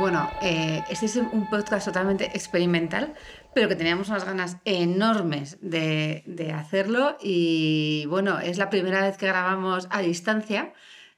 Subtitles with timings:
[0.00, 3.12] Bueno, eh, este es un podcast totalmente experimental,
[3.54, 9.26] pero que teníamos unas ganas enormes de, hacerlo y bueno, es la primera vez que
[9.26, 10.72] grabamos a distancia,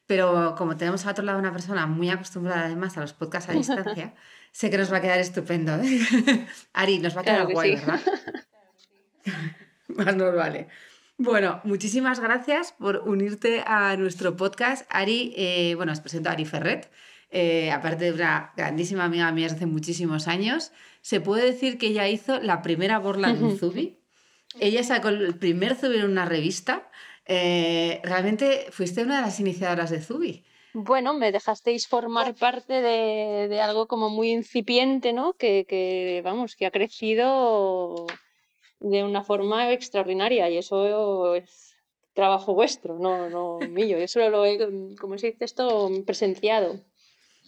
[0.09, 3.53] pero como tenemos al otro lado una persona muy acostumbrada además a los podcasts a
[3.53, 4.15] distancia,
[4.51, 5.77] sé que nos va a quedar estupendo.
[5.77, 6.49] ¿eh?
[6.73, 8.01] Ari, nos va a quedar guay, ¿verdad?
[9.87, 10.67] Más nos vale.
[11.19, 14.85] Bueno, muchísimas gracias por unirte a nuestro podcast.
[14.91, 16.91] Ari, eh, bueno, os presento a Ari Ferret.
[17.35, 22.07] Eh, aparte de una grandísima amiga mía hace muchísimos años, se puede decir que ella
[22.07, 23.99] hizo la primera borla en Zubi.
[24.61, 26.91] Ella sacó el primer Zubi en una revista.
[27.25, 30.45] Eh, realmente fuiste una de las iniciadoras de Zubi.
[30.75, 35.33] Bueno, me dejasteis formar parte de, algo como muy incipiente, ¿no?
[35.33, 38.07] Que, que, vamos, que ha crecido
[38.79, 41.77] de una forma extraordinaria y eso es
[42.13, 43.99] trabajo vuestro, no, no mío.
[43.99, 44.59] Yo solo lo he,
[44.97, 46.81] como se dice esto, presenciado.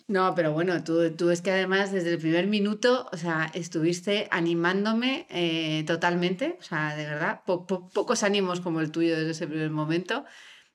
[0.07, 4.29] No, pero bueno, tú, tú es que además desde el primer minuto, o sea, estuviste
[4.31, 9.71] animándome eh, totalmente, o sea, de verdad, pocos ánimos como el tuyo desde ese primer
[9.71, 10.27] momento.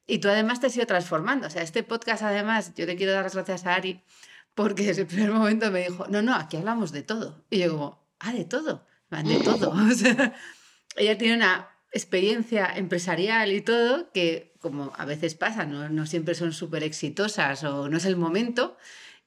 [0.07, 1.45] Y tú además te has ido transformando.
[1.45, 4.03] O sea, este podcast además, yo le quiero dar las gracias a Ari,
[4.55, 7.45] porque desde el primer momento me dijo, no, no, aquí hablamos de todo.
[7.51, 9.73] Y yo como, ah, de todo, de todo.
[10.97, 16.33] Ella tiene una experiencia empresarial y todo que, como a veces pasa, no, no siempre
[16.33, 18.77] son súper exitosas o no es el momento,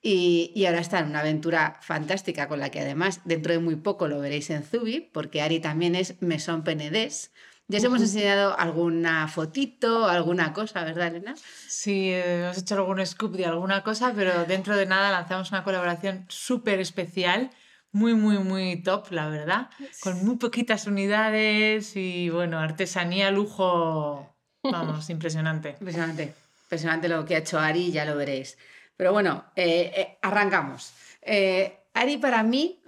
[0.04, 4.08] y, ahora está en una aventura fantástica con la que además dentro de muy poco
[4.08, 7.32] lo veréis en Zubi, porque Ari también es mesón penedés.
[7.68, 11.36] Ya os hemos enseñado alguna fotito, alguna cosa, ¿verdad, Elena?
[11.68, 15.62] Sí, eh, hemos hecho algún scoop de alguna cosa, pero dentro de nada lanzamos una
[15.62, 17.50] colaboración súper especial,
[17.92, 19.70] muy, muy, muy top, la verdad,
[20.00, 25.76] con muy poquitas unidades y, bueno, artesanía, lujo, vamos, impresionante.
[25.78, 28.58] Impresionante, impresionante lo que ha hecho Ari, ya lo veréis.
[29.02, 30.92] Pero bueno, eh, eh, arrancamos.
[31.22, 32.80] Eh, Ari para mí,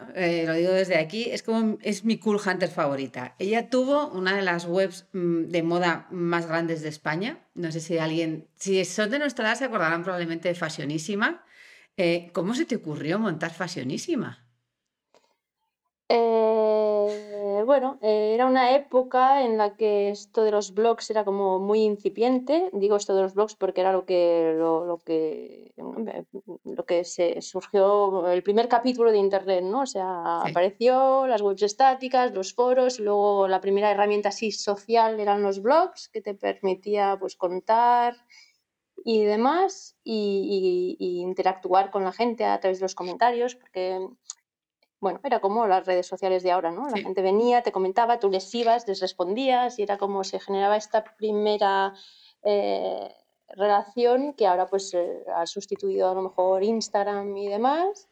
[0.47, 3.35] lo digo desde aquí, es como es mi cool hunter favorita.
[3.41, 7.49] Ella tuvo una de las webs mm, de moda más grandes de España.
[7.55, 11.45] No sé si alguien, si son de nuestra edad se acordarán probablemente de Fashionísima.
[12.33, 14.47] ¿Cómo se te ocurrió montar Fashionísima?
[16.09, 17.34] Eh,
[17.65, 21.83] bueno, eh, era una época en la que esto de los blogs era como muy
[21.83, 22.71] incipiente.
[22.73, 25.73] Digo esto de los blogs porque era lo que, lo, que,
[26.65, 29.83] lo que se surgió, el primer capítulo de Internet, ¿no?
[29.83, 35.19] O sea, apareció las webs estáticas, los foros, y luego la primera herramienta así social
[35.21, 38.17] eran los blogs, que te permitía pues contar
[39.05, 44.01] y demás, y, y interactuar con la gente a través de los comentarios, porque
[45.05, 46.89] bueno, era como las redes sociales de ahora, ¿no?
[46.89, 50.79] La gente venía, te comentaba, tú les ibas, les respondías y era como se generaba
[50.79, 51.93] esta primera
[52.43, 53.15] eh,
[53.49, 58.09] relación que ahora pues eh, ha sustituido a lo mejor Instagram y demás.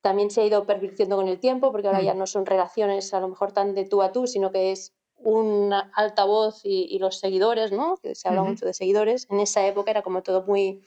[0.00, 2.18] También se ha ido pervirtiendo con el tiempo porque ahora ya mm.
[2.18, 5.72] no son relaciones a lo mejor tan de tú a tú, sino que es un
[5.72, 7.96] altavoz y, y los seguidores, ¿no?
[7.96, 9.26] Que se habla mucho de seguidores.
[9.28, 10.84] En esa época era como todo muy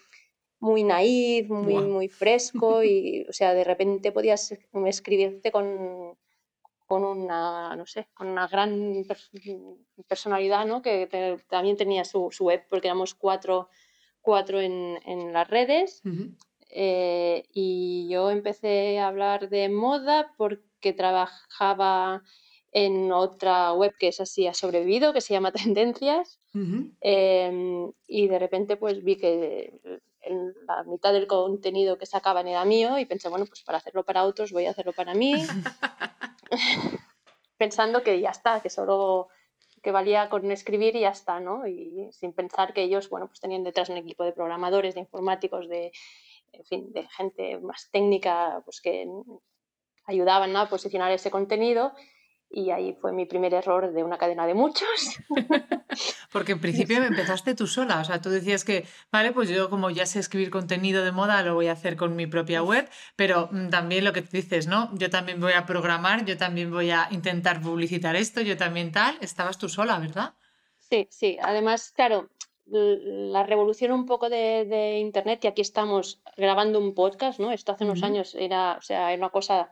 [0.59, 4.53] muy naif, muy, muy fresco y, o sea, de repente podías
[4.85, 6.17] escribirte con,
[6.85, 9.03] con una, no sé, con una gran
[10.07, 10.81] personalidad, ¿no?
[10.81, 11.07] Que
[11.47, 13.69] también tenía su, su, web, porque éramos cuatro,
[14.21, 16.01] cuatro en, en las redes.
[16.71, 22.23] Eh, y yo empecé a hablar de moda porque trabajaba
[22.71, 26.39] en otra web que es así, ha sobrevivido, que se llama Tendencias.
[27.01, 29.79] Em, y de repente pues vi que
[30.67, 34.25] la mitad del contenido que sacaban era mío y pensé, bueno, pues para hacerlo para
[34.25, 35.33] otros voy a hacerlo para mí.
[37.57, 39.29] Pensando que ya está, que solo
[39.81, 41.65] que valía con escribir y ya está, ¿no?
[41.67, 45.69] Y sin pensar que ellos, bueno, pues tenían detrás un equipo de programadores, de informáticos,
[45.69, 45.91] de,
[46.51, 49.07] en fin, de gente más técnica, pues que
[50.05, 51.93] ayudaban a posicionar ese contenido
[52.49, 55.19] y ahí fue mi primer error de una cadena de muchos.
[56.31, 59.89] Porque en principio empezaste tú sola, o sea, tú decías que, vale, pues yo como
[59.91, 63.49] ya sé escribir contenido de moda, lo voy a hacer con mi propia web, pero
[63.51, 64.89] mm, también lo que te dices, ¿no?
[64.95, 69.17] Yo también voy a programar, yo también voy a intentar publicitar esto, yo también tal,
[69.21, 70.33] estabas tú sola, ¿verdad?
[70.77, 72.29] Sí, sí, además, claro,
[72.65, 77.51] la revolución un poco de, Internet, y aquí estamos grabando un podcast, ¿no?
[77.51, 79.69] Esto hace unos años era, o sea, era una cosa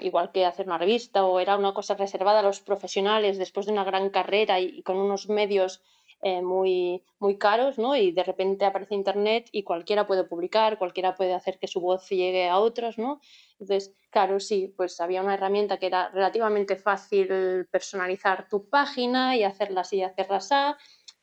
[0.00, 3.72] igual que hacer una revista o era una cosa reservada a los profesionales después de
[3.72, 5.82] una gran carrera y, con unos medios
[6.22, 7.96] eh, muy, muy caros, ¿no?
[7.96, 12.08] Y de repente aparece Internet y cualquiera puede publicar, cualquiera puede hacer que su voz
[12.08, 13.20] llegue a otros, ¿no?
[13.58, 19.42] Entonces, claro, sí, pues había una herramienta que era relativamente fácil personalizar tu página y
[19.42, 20.54] hacerla así y hacerla así.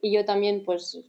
[0.01, 0.99] Y yo también, pues,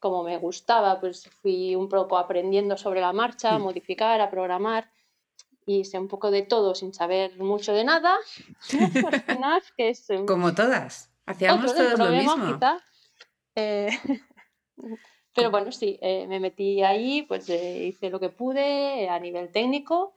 [0.00, 4.90] como me gustaba, pues fui un poco aprendiendo sobre la marcha, a modificar, a programar
[5.66, 8.16] y sé un poco de todo sin saber mucho de nada.
[9.76, 12.58] que es, em, Como todas, hacíamos todos lo mismo.
[13.54, 13.88] Eh,
[15.34, 19.50] pero bueno, sí, eh, me metí ahí, pues eh, hice lo que pude a nivel
[19.50, 20.14] técnico.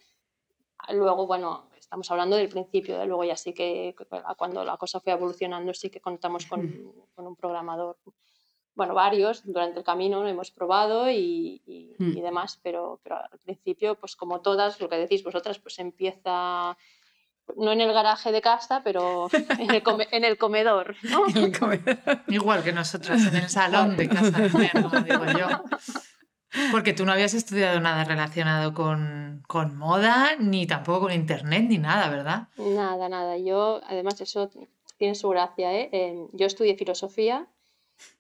[0.90, 3.96] Luego, bueno, estamos hablando del principio, de luego ya sí que
[4.38, 7.98] cuando la cosa fue evolucionando sí que contamos con, con un programador
[8.78, 11.62] bueno, varios durante el camino lo hemos probado y,
[11.98, 12.16] hmm.
[12.16, 16.78] y, demás, pero, pero, al principio, pues como todas, lo que decís vosotras, pues empieza
[17.56, 19.30] no en el garaje de casa, pero
[19.60, 21.24] en el, en el comedor, ¿no?
[22.28, 25.48] Igual que nosotras, en el salón de casa, como digo yo.
[26.72, 31.80] Porque tú no habías estudiado nada relacionado con, con, moda, ni tampoco con internet, ni
[31.80, 32.48] nada, ¿verdad?
[32.58, 33.38] Nada, nada.
[33.38, 34.50] Yo, además, eso
[34.98, 35.90] tiene su gracia, ¿eh?
[35.92, 37.48] eh yo estudié filosofía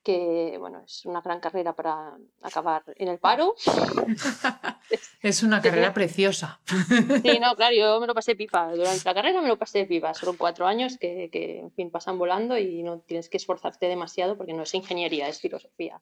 [0.03, 3.55] que bueno, es una gran carrera para acabar en el paro.
[5.21, 6.59] es una carrera preciosa.
[6.67, 8.71] Sí, no, claro, yo me lo pasé pipa.
[8.73, 10.13] Durante la carrera me lo pasé pipa.
[10.13, 14.37] Son cuatro años que, que, en fin, pasan volando y no tienes que esforzarte demasiado
[14.37, 16.01] porque no es ingeniería, es filosofía.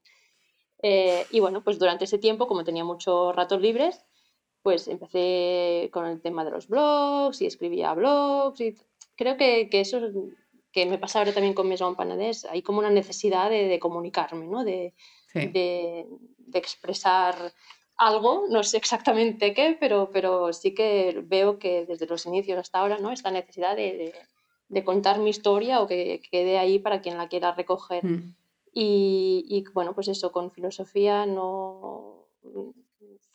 [0.81, 4.05] Eh, y bueno, pues durante ese tiempo, como tenía muchos ratos libres,
[4.61, 8.75] pues empecé con el tema de los blogs y escribía blogs y
[9.15, 9.99] creo que, que eso
[10.75, 14.65] que me pasa ahora también con Maison Panadés, hay como una necesidad de, comunicarme, ¿no?
[14.65, 14.93] De,
[15.33, 16.05] de,
[16.53, 17.53] expresar
[17.95, 22.79] algo, no sé exactamente qué, pero, pero sí que veo que desde los inicios hasta
[22.79, 23.13] ahora, ¿no?
[23.13, 24.13] Esta necesidad de,
[24.83, 28.03] contar mi historia o que, quede ahí para quien la quiera recoger.
[28.03, 28.35] Mm.
[28.73, 32.27] Y, y, bueno, pues eso, con filosofía no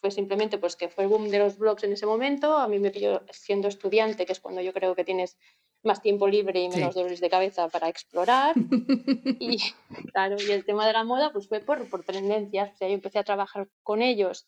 [0.00, 2.78] fue simplemente pues que fue el boom de los blogs en ese momento, a mí
[2.78, 5.38] me pilló siendo estudiante, que es cuando yo creo que tienes
[5.82, 8.54] más tiempo libre y menos dolores de cabeza para explorar.
[9.40, 9.58] y
[10.12, 12.72] claro, y el tema de la moda pues fue por, por tendencias.
[12.72, 14.46] O sea, yo empecé a trabajar con ellos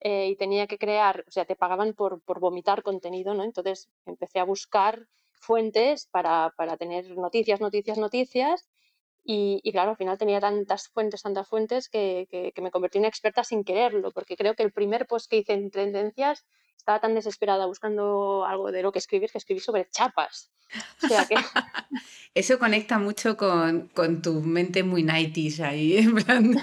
[0.00, 3.44] eh, y tenía que crear, o sea, te pagaban por, por vomitar contenido, ¿no?
[3.44, 8.68] Entonces empecé a buscar fuentes para, para tener noticias, noticias, noticias.
[9.24, 12.98] Y, y, claro, al final tenía tantas fuentes, tantas fuentes que, que, que, me convertí
[12.98, 16.44] en experta sin quererlo, porque creo que el primer post que hice en tendencias
[16.82, 20.50] estaba tan desesperada buscando algo de lo que escribir que escribí sobre chapas.
[21.04, 21.36] O sea que...
[22.34, 26.56] Eso conecta mucho con, con, tu mente muy 90 ahí, en plan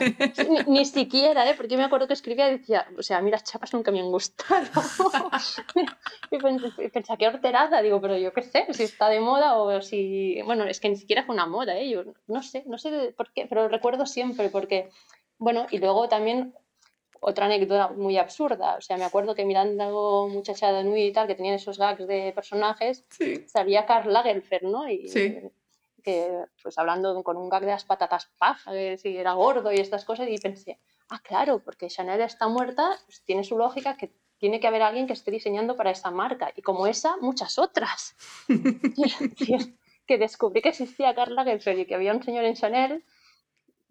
[0.68, 1.54] ni, siquiera, ¿eh?
[1.56, 3.92] porque yo me acuerdo que escribía y decía, o sea, a mí las chapas nunca
[3.92, 4.66] me han gustado.
[6.32, 10.42] y pensaba, qué horterada, digo, pero yo qué sé, si está de moda o si...
[10.42, 11.90] Bueno, es que ni siquiera fue una moda, ¿eh?
[11.90, 14.90] Yo no sé, no sé por qué, pero recuerdo siempre porque...
[15.38, 16.56] Bueno, y luego también
[17.20, 18.76] otra anécdota muy absurda.
[18.78, 22.32] O sea, me acuerdo que mirando Muchachada Nui y tal, que tenían esos gags de
[22.34, 23.06] personajes,
[23.48, 24.90] salía Karl Lagerfeld, ¿no?
[24.90, 25.10] Y,
[26.02, 29.76] que, pues hablando con un gag de las patatas paja, que si era gordo y
[29.76, 34.12] estas cosas, y pensé, ah, claro, porque Chanel está muerta, pues tiene su lógica que
[34.38, 36.54] tiene que haber alguien que esté diseñando para esa marca.
[36.56, 38.16] Y como esa, muchas otras.
[40.08, 43.04] que descubrí que existía Karl Lagerfeld y que había un señor en Chanel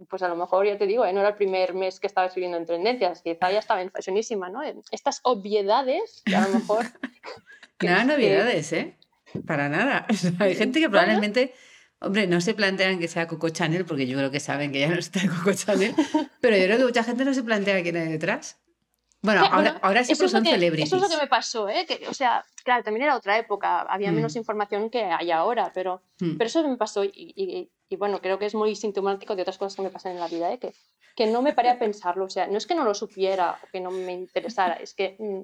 [0.07, 1.13] pues a lo mejor ya te digo, ¿eh?
[1.13, 4.49] no era el primer mes que estaba escribiendo en tendencias, quizá ya estaba en fashionísima,
[4.49, 4.63] ¿no?
[4.91, 6.87] Estas obviedades que a lo mejor...
[7.83, 8.97] no eran obviedades, ¿eh?
[9.47, 10.07] Para nada.
[10.39, 11.55] hay gente que probablemente,
[12.01, 14.89] hombre, no se plantean que sea Coco Chanel, porque yo creo que saben que ya
[14.89, 15.95] no está Coco Chanel,
[16.41, 18.61] pero yo creo que mucha gente no se plantea quién hay detrás.
[19.21, 20.87] Bueno, ahora, ahora sí son celebrities.
[20.87, 21.87] Eso es lo que me pasó, ¿eh?
[21.87, 24.39] Que, o sea, claro, también era otra época, había menos mm.
[24.39, 26.37] información que hay ahora, pero, mm.
[26.37, 29.77] pero eso me pasó y, y bueno, creo que es muy sintomático de otras cosas
[29.77, 30.59] que me pasan en la vida, ¿eh?
[30.59, 30.75] que,
[31.17, 32.27] que no me paré a pensarlo.
[32.27, 35.17] O sea, no es que no lo supiera o que no me interesara, es que
[35.19, 35.41] mm,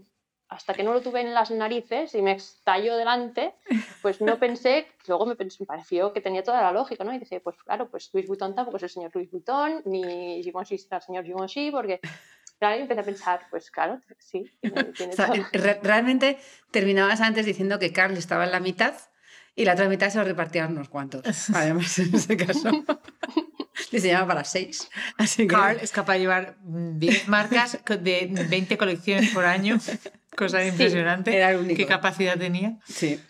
[0.48, 3.54] hasta que no lo tuve en las narices y me estalló delante,
[4.02, 7.14] pues no pensé, luego me, pareció que tenía toda la lógica, ¿no?
[7.14, 10.76] Y dije, pues claro, pues Louis Vuitton tampoco es el señor Louis Vuitton, ni Givenchy
[10.76, 12.00] será el señor Givenchy, porque
[12.58, 14.50] Claro, y empecé a pensar, pues claro, sí.
[15.82, 16.38] realmente
[16.70, 18.94] terminabas antes diciendo que Carl estaba en la mitad
[19.56, 21.50] y la otra mitad se lo repartían unos cuantos.
[21.54, 22.70] Además, en ese caso.
[23.92, 24.88] Diseñaba para seis.
[25.18, 25.54] Así que...
[25.54, 29.78] Carl es capaz de llevar 10 marcas de 20 colecciones por año.
[30.36, 31.36] Cosa impresionante.
[31.36, 31.76] era el único.
[31.76, 32.78] ¿Qué capacidad tenía?
[32.86, 33.20] Sí.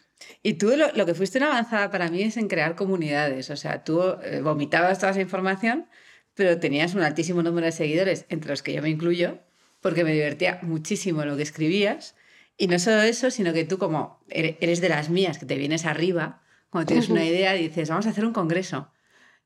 [0.43, 3.51] Y tú lo, lo que fuiste una avanzada para mí es en crear comunidades.
[3.51, 5.87] O sea, tú eh, vomitabas toda esa información,
[6.35, 9.39] pero tenías un altísimo número de seguidores, entre los que yo me incluyo,
[9.81, 12.17] porque me divertía muchísimo lo que escribías.
[12.57, 15.57] Y no solo eso, sino que tú como ere- eres de las mías, que te
[15.57, 18.91] vienes arriba, cuando tienes una idea, dices, vamos a hacer un congreso.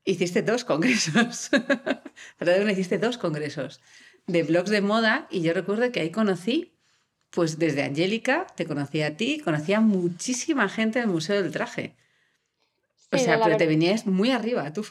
[0.05, 1.49] Hiciste dos congresos.
[2.37, 3.81] Perdón, hiciste dos congresos
[4.27, 6.73] de blogs de moda y yo recuerdo que ahí conocí,
[7.31, 11.95] pues desde Angélica, te conocí a ti, conocí a muchísima gente del Museo del Traje.
[13.11, 14.85] O Sí, sea, pero te venías muy arriba, tú.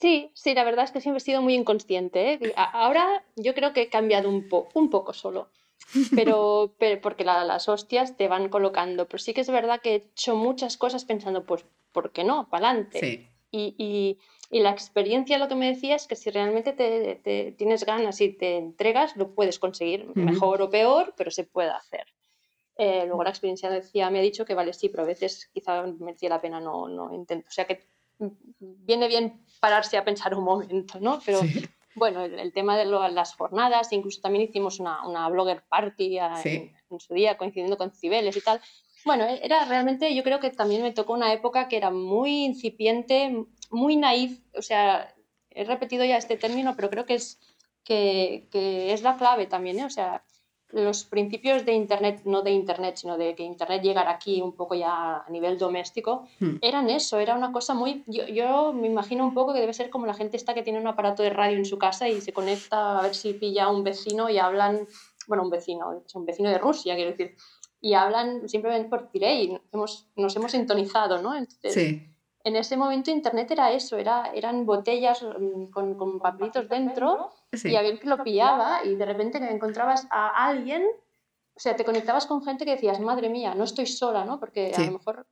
[0.00, 2.52] Sí, sí, la verdad es que siempre he sido muy inconsciente, ¿eh?
[2.56, 5.48] Ahora yo creo que he cambiado un, po- un poco solo,
[6.14, 9.06] pero, pero porque la- las hostias te van colocando.
[9.06, 12.48] Pero sí que es verdad que he hecho muchas cosas pensando, pues, ¿por qué no?
[12.50, 12.98] Para adelante.
[13.00, 13.28] Sí.
[13.50, 14.18] Y, y-
[14.50, 18.20] y la experiencia lo que me decía es que si realmente te, te tienes ganas
[18.20, 22.06] y te entregas, lo puedes conseguir, mejor o peor, pero se puede hacer.
[22.76, 25.82] Eh, luego la experiencia decía, me ha dicho que vale, sí, pero a veces quizá
[25.98, 27.46] merecía la pena no, no intento.
[27.48, 27.84] O sea que
[28.58, 31.20] viene bien pararse a pensar un momento, ¿no?
[31.24, 31.64] Pero Sí.
[31.94, 36.18] bueno, el, el tema de lo- las jornadas, incluso también hicimos una, una blogger party
[36.18, 36.48] a- Sí.
[36.50, 38.60] en, en su día coincidiendo con Cibeles y tal.
[39.04, 42.44] Bueno, e- era realmente, yo creo que también me tocó una época que era muy
[42.44, 45.14] incipiente, muy naif, o sea,
[45.50, 47.38] he repetido ya este término, pero creo que es,
[47.84, 49.84] que, que es la clave también, ¿eh?
[49.84, 50.23] O sea,
[50.74, 54.74] los principios de Internet, no de Internet, sino de que Internet llegara aquí un poco
[54.74, 56.56] ya a nivel doméstico, Hmm.
[56.60, 58.02] eran eso, era una cosa muy...
[58.06, 60.80] Yo, yo me imagino un poco que debe ser como la gente esta que tiene
[60.80, 63.70] un aparato de radio en su casa y se conecta a ver si pilla a
[63.72, 64.86] un vecino y hablan,
[65.28, 67.36] bueno, un vecino, es un vecino de Rusia, quiero decir,
[67.80, 71.34] y hablan simplemente por delay, hemos, nos hemos sintonizado, ¿no?
[71.36, 72.02] Entonces, Sí.
[72.42, 77.70] en ese momento Internet era eso, era, eran botellas mm, con, con papelitos dentro sí.
[77.70, 80.84] y había el que lo pillaba y de repente que encontrabas a alguien,
[81.56, 84.38] o sea, te conectabas con gente que decías, madre mía, no estoy sola, ¿no?
[84.40, 85.26] Porque a lo mejor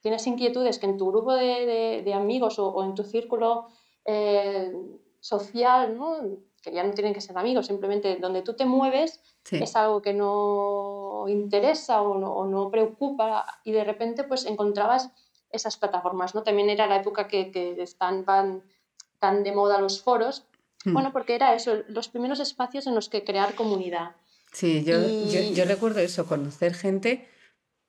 [0.00, 3.66] tienes inquietudes que en tu grupo de, de- de amigos o, o en tu círculo
[4.04, 4.72] eh,
[5.20, 6.18] social, ¿no?
[6.62, 9.56] Que ya no tienen que ser amigos, simplemente donde tú te mueves sí.
[9.62, 15.10] es algo que no interesa o no, o no preocupa y de repente pues encontrabas
[15.50, 16.42] esas plataformas, ¿no?
[16.42, 18.62] También era la época que, que están tan,
[19.18, 20.44] tan de moda los foros,
[20.86, 20.92] Hmm.
[20.94, 24.16] bueno, porque era eso, los primeros espacios en los que crear comunidad.
[24.52, 27.28] Sí, yo, yo, Y- yo recuerdo eso, conocer gente.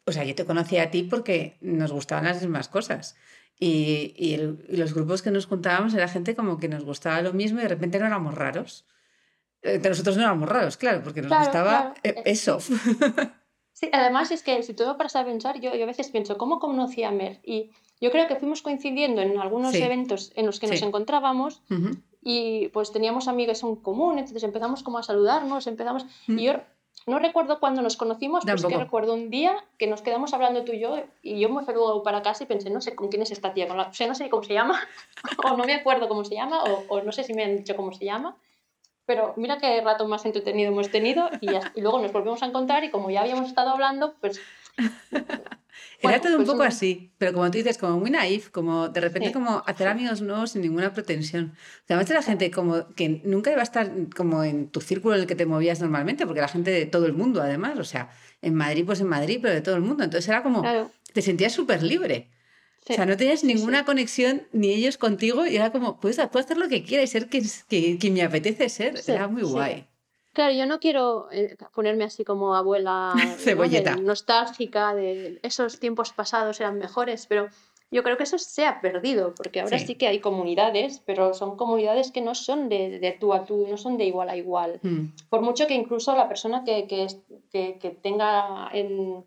[0.06, 3.16] O sea, yo te conocí a ti porque nos gustaban las mismas cosas.
[3.60, 7.22] Y, y el- y los grupos que nos juntábamos era gente como que nos gustaba
[7.22, 8.86] lo mismo y de repente no éramos raros.
[9.64, 12.60] Eh, Nosotros no éramos raros, claro, porque nos Claro, gustaba claro, eh, eh, eso.
[13.74, 16.38] Sí, además es que si tú lo paras a pensar, yo, yo a veces pienso,
[16.38, 17.40] ¿cómo conocí a Mer?
[17.44, 19.82] Y yo creo que fuimos coincidiendo en algunos Sí.
[19.84, 20.86] eventos en los que nos Sí.
[20.86, 21.92] encontrábamos Ujú.
[22.22, 26.06] Y pues teníamos amigos en común, entonces empezamos como a saludarnos, empezamos...
[26.28, 26.40] Mm.
[26.40, 26.54] Y yo
[27.06, 30.64] no recuerdo cuándo nos conocimos, pero sí que recuerdo un día que nos quedamos hablando
[30.66, 33.08] tú y yo y yo me fui luego para casa y pensé, no sé con
[33.08, 33.84] quién es esta tía, con la...
[33.84, 34.80] o sea, no sé cómo se llama,
[35.46, 37.76] o no me acuerdo cómo se llama, o, o no sé si me han dicho
[37.76, 38.36] cómo se llama,
[39.06, 42.48] pero mira qué rato más entretenido hemos tenido y, ya- y luego nos volvemos a
[42.48, 44.42] encontrar y como ya habíamos estado hablando, pues...
[44.78, 45.60] Era
[46.04, 49.02] bueno, todo un pues poco así, pero como tú dices, como muy naif, como de
[49.02, 49.92] repente Sí, como hacer sí.
[49.92, 51.54] amigos nuevos sin ninguna pretensión.
[51.56, 55.16] O sea, además era gente como que nunca iba a estar como en tu círculo
[55.16, 57.84] en el que te movías normalmente, porque era gente de todo el mundo además, o
[57.84, 58.10] sea,
[58.42, 60.04] en Madrid pues en Madrid, pero de todo el mundo.
[60.04, 62.30] Entonces era como, Claro, te sentías súper libre.
[62.86, 62.94] sí.
[62.94, 66.58] O sea, no tenías ninguna conexión ni ellos contigo y era como, puedes, puedo hacer
[66.58, 68.96] lo que quiera y ser quien, quien me apetece ser.
[69.08, 69.88] Era muy guay.
[70.38, 73.22] Claro, yo no quiero eh, ponerme así como abuela ¿no?
[73.22, 73.96] de- Cebolleta.
[73.96, 77.48] nostálgica de esos tiempos pasados eran mejores, pero
[77.90, 79.88] yo creo que eso se ha perdido, porque ahora Sí.
[79.88, 83.66] sí, que hay comunidades, pero son comunidades que no son de, de tú a tú,
[83.68, 84.80] no son de igual a igual.
[84.84, 87.08] Mm, Por mucho que incluso la persona que, que,
[87.52, 89.26] que- que tenga en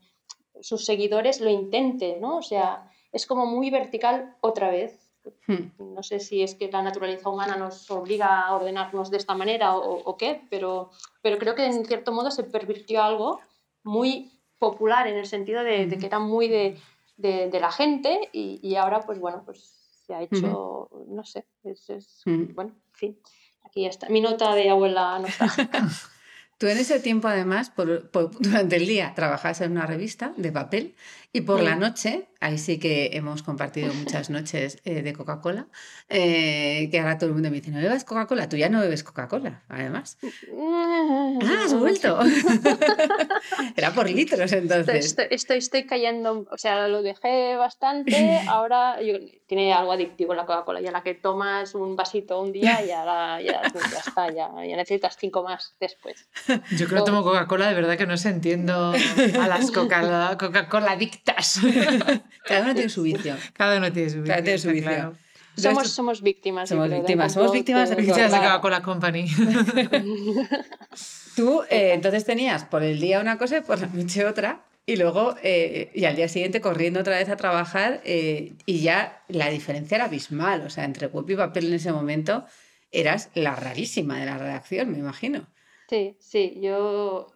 [0.60, 2.36] sus seguidores lo intente, ¿no?
[2.36, 4.99] O sea, es como muy vertical otra vez.
[5.46, 5.94] Mm.
[5.94, 9.76] No sé si es que la naturaleza humana nos obliga a ordenarnos de esta manera
[9.76, 10.90] o, o qué, pero,
[11.22, 13.40] pero creo que en cierto modo se pervirtió algo
[13.82, 16.78] muy popular en el sentido de, de que era muy de,
[17.16, 21.46] de- de la gente y, y ahora pues bueno, pues se ha hecho, no sé,
[21.64, 22.54] es, es- Mm.
[22.54, 23.18] bueno, en fin,
[23.64, 24.08] aquí ya está.
[24.08, 25.88] Mi nota de abuela nostálgica.
[26.58, 30.52] Tú en ese tiempo, además, por- por- durante el día trabajabas en una revista de
[30.52, 30.94] papel
[31.32, 31.78] Y por la Mm.
[31.78, 35.68] noche, ahí sí que hemos compartido muchas noches eh, de Coca-Cola,
[36.08, 39.04] eh, que ahora todo el mundo me dice, no bebas Coca-Cola, tú ya no bebes
[39.04, 40.18] Coca-Cola, además.
[40.60, 42.18] Ah, has vuelto.
[43.76, 45.06] Era por litros entonces.
[45.06, 50.46] estoy, estoy, estoy cayendo, o sea, lo dejé bastante, ahora yo- tiene algo adictivo la
[50.46, 54.48] Coca-Cola, ya la que tomas un vasito un día y ahora ya, ya está, ya,
[54.64, 56.28] ya necesitas cinco más después.
[56.76, 58.92] Yo que no tomo Coca-Cola, de verdad que no se entiendo
[59.40, 60.96] a las Coca- Coca-Cola
[62.46, 63.36] Cada uno tiene su vicio.
[63.52, 64.28] Cada uno tiene su vicio.
[64.34, 64.90] Cada uno tiene su está vicio.
[64.90, 65.16] claro.
[65.56, 66.68] Somos, somos víctimas.
[66.68, 68.60] Somos creo, víctimas, somos víctimas de Víctimas de Claro.
[68.60, 69.26] Coca-Cola Company.
[71.36, 74.96] Tú eh, entonces tenías por el día una cosa y por la noche otra, y
[74.96, 79.48] luego, eh, y al día siguiente corriendo otra vez a trabajar, eh, y ya la
[79.50, 80.62] diferencia era abismal.
[80.62, 82.44] O sea, entre web y papel en ese momento
[82.90, 85.46] eras la rarísima de la redacción, me imagino.
[85.88, 87.32] Sí, sí, yo...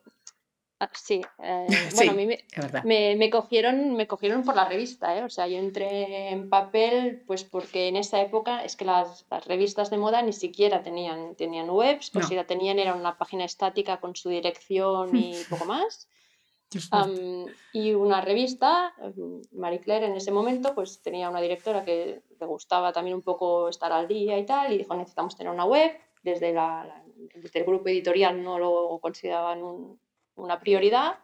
[0.85, 1.97] ah, Sí, eh, Sí.
[1.97, 2.45] bueno, a mí me.
[2.85, 5.23] Me, me cogieron, me cogieron por la revista, ¿eh?
[5.25, 9.45] O sea, yo entré en papel, pues porque en esa época es que las, las
[9.47, 12.29] revistas de moda ni siquiera tenían, tenían webs, pues No.
[12.29, 16.09] si la tenían era una página estática con su dirección y poco más.
[16.91, 22.23] Am, y una revista, em, Marie Claire en ese momento, pues tenía una directora que
[22.41, 25.64] le gustaba también un poco estar al día y tal, y dijo, necesitamos tener una
[25.67, 25.93] web.
[26.23, 30.00] Desde, la, la- desde el grupo editorial no lo consideraban un-
[30.37, 31.19] una prioridad,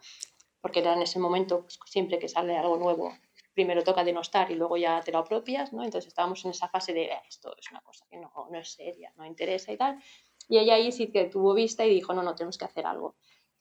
[0.60, 3.12] porque era en ese momento, pues, siempre que sale algo nuevo,
[3.54, 5.82] primero toca denostar y luego ya te lo apropias, ¿no?
[5.82, 8.70] Entonces estábamos en esa fase de, "Eh, esto es una cosa que no, no es
[8.72, 9.98] seria, no interesa y tal.
[10.48, 13.16] Y ella ahí sí que tuvo vista y dijo, no, no, tenemos que hacer algo.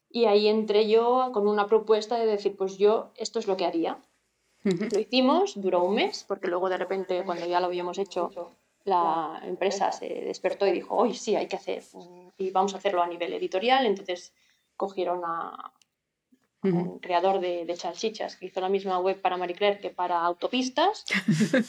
[0.09, 3.65] Y ahí entré yo con una propuesta de decir, pues yo esto es lo que
[3.65, 3.99] haría.
[4.63, 8.29] Lo hicimos, duró un mes, porque luego de repente cuando ya lo habíamos hecho,
[8.83, 11.83] la empresa se despertó y dijo, hoy sí, hay que hacer,
[12.37, 13.85] y vamos a hacerlo a nivel editorial.
[13.85, 14.33] Entonces
[14.83, 15.73] cogieron a
[16.63, 16.77] Ujú.
[16.79, 20.15] un creador de, de salchichas que hizo la misma web para Marie Claire que para
[20.21, 21.05] autopistas,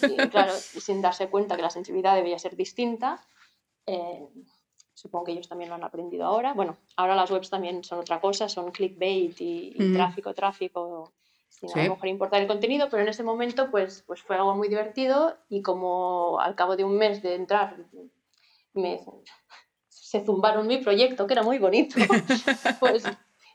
[0.02, 0.54] y claro,
[0.86, 3.10] sin darse cuenta que la sensibilidad debía ser distinta.
[3.86, 4.26] eh,
[4.94, 6.52] supongo que ellos también lo han aprendido ahora.
[6.52, 9.94] Bueno, ahora las webs también son otra cosa, son clickbait y, y Ujú.
[9.94, 11.12] tráfico, tráfico,
[11.48, 11.80] sin a Sí.
[11.86, 15.36] lo mejor importar el contenido, pero en ese momento pues, pues fue algo muy divertido
[15.48, 17.68] y como al cabo de un mes de entrar
[18.74, 19.00] me,
[20.10, 21.94] se zumbaron mi proyecto, que era muy bonito,
[22.80, 23.04] pues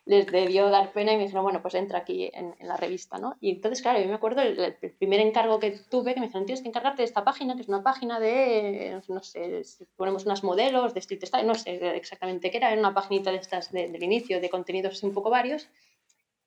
[0.06, 3.18] les debió dar pena y me dijeron, bueno, pues entra aquí en, en la revista,
[3.18, 3.36] ¿no?
[3.42, 6.46] Y entonces, claro, yo me acuerdo el, el primer encargo que tuve, que me dijeron,
[6.46, 9.64] tienes que encargarte de esta página, que es una página de, no sé,
[9.98, 13.38] ponemos unos modelos de street style, no sé exactamente qué era, era una paginita de
[13.38, 15.68] estas de- del inicio, de contenidos así un poco varios.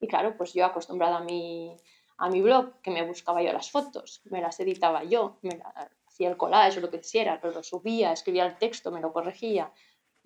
[0.01, 1.77] Y claro, pues yo acostumbrada a mi,
[2.17, 5.91] a mi blog, que me buscaba yo las fotos, me las editaba yo, me la-
[6.07, 9.13] hacía el collage o lo que quisiera, lo, lo subía, escribía el texto, me lo
[9.13, 9.71] corregía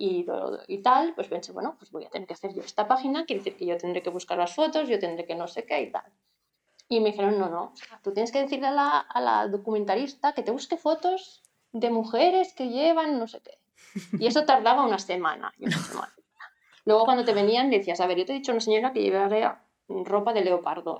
[0.07, 0.27] y,
[0.67, 3.41] y tal, pues pensé, bueno, pues voy a tener que hacer yo esta página, quiere
[3.41, 5.91] decir que yo tendré que buscar las fotos, yo tendré que no sé qué y
[5.93, 6.05] tal.
[6.89, 10.43] Y me dijeron, no, no, tú tienes que decirle a la, a la documentalista que
[10.43, 13.59] te busque fotos de mujeres que llevan no sé qué.
[14.19, 15.53] Y eso tardaba una semana.
[15.59, 16.13] y una semana.
[16.85, 19.03] Luego cuando te venían decías, a ver, yo te he dicho a una señora que
[19.03, 20.99] llevaría ropa de leopardo.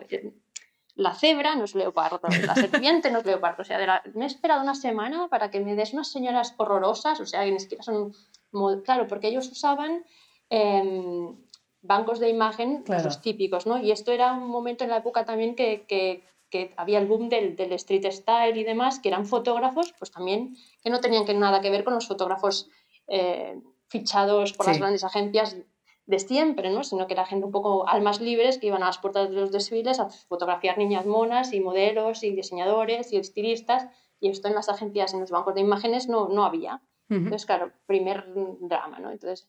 [0.95, 3.63] La cebra no es leopardo, la serpiente no es leopardo.
[3.63, 7.19] O sea, la- me he esperado una semana para que me des unas señoras horrorosas,
[7.21, 8.13] o sea, que ni siquiera son...
[8.85, 10.05] Claro, porque ellos usaban
[10.51, 11.37] em,
[11.81, 13.05] bancos de imagen, Claro.
[13.05, 13.79] los típicos, ¿no?
[13.79, 17.31] Y esto era un momento en la época también que, que- que había el boom
[17.31, 21.33] del, del street style y demás, que eran fotógrafos, pues también que no tenían que
[21.33, 22.69] nada que ver con los fotógrafos
[23.09, 25.57] eh, fichados por las grandes agencias
[26.05, 26.85] de siempre, ¿no?
[26.85, 29.51] Sino que era gente un poco almas libres que iban a las puertas de los
[29.51, 33.87] desfiles a fotografiar niñas monas y modelos y diseñadores y estilistas
[34.21, 36.83] y esto en las agencias, en los bancos de imágenes no, no había.
[37.17, 38.25] Entonces, claro, primer
[38.61, 39.11] drama, ¿no?
[39.11, 39.49] Entonces,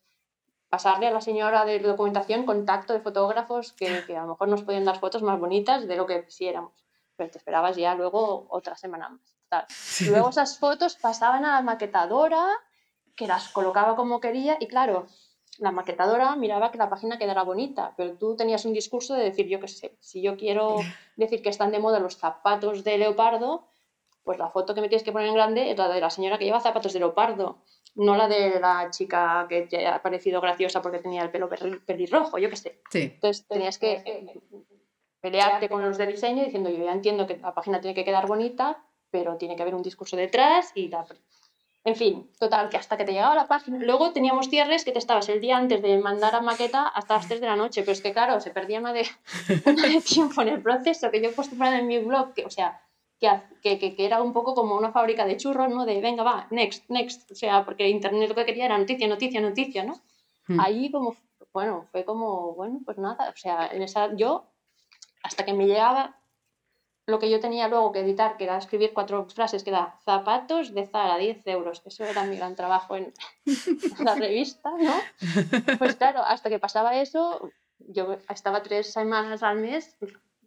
[0.69, 4.63] pasarle a la señora de documentación contacto de fotógrafos que, que a lo mejor nos
[4.63, 6.73] podían dar fotos más bonitas de lo que quisiéramos.
[7.15, 9.37] Pero te esperabas ya luego otra semana más.
[9.49, 9.65] tal.
[9.99, 12.47] Y luego esas fotos pasaban a la maquetadora,
[13.15, 15.05] que las colocaba como quería, y claro,
[15.59, 19.47] la maquetadora miraba que la página quedara bonita, pero tú tenías un discurso de decir,
[19.47, 20.77] yo qué sé, si yo quiero
[21.15, 23.67] decir que están de moda los zapatos de leopardo,
[24.23, 26.37] pues la foto que me tienes que poner en grande es la de la señora
[26.37, 27.57] que lleva zapatos de leopardo,
[27.95, 31.49] no la de la chica que te ha parecido graciosa porque tenía el pelo
[31.85, 32.81] pelirrojo, yo qué sé.
[32.89, 33.11] Sí.
[33.13, 34.41] Entonces tenías que eh,
[35.19, 38.27] pelearte con los de diseño diciendo yo ya entiendo que la página tiene que quedar
[38.27, 41.05] bonita, pero tiene que haber un discurso detrás y la...
[41.85, 43.77] En fin, total, que hasta que te llegaba la página.
[43.77, 47.27] Luego teníamos cierres que te estabas el día antes de mandar a maqueta hasta las
[47.27, 49.05] 3 de la noche, pero es que claro, se perdía una de,
[49.65, 52.49] una de tiempo en el proceso que yo he puesto en mi blog, que, o
[52.49, 52.81] sea,
[53.19, 53.29] que,
[53.61, 55.85] que, que, que era un poco como una fábrica de churros, ¿no?
[55.85, 57.31] De venga, va, next, next.
[57.31, 60.01] O sea, porque Internet lo que quería era noticia, noticia, noticia, ¿no?
[60.47, 60.59] Mm.
[60.59, 61.15] Ahí como,
[61.53, 64.45] bueno, fue como, bueno, pues nada, o sea, en esa, yo,
[65.23, 66.17] hasta que me llegaba
[67.05, 70.73] lo que yo tenía luego que editar, que era escribir cuatro frases, que era zapatos
[70.73, 71.81] de Zara, 10 euros.
[71.85, 73.13] Eso era mi gran trabajo en
[73.99, 74.93] la revista, ¿no?
[75.79, 79.97] Pues claro, hasta que pasaba eso, yo estaba tres semanas al mes,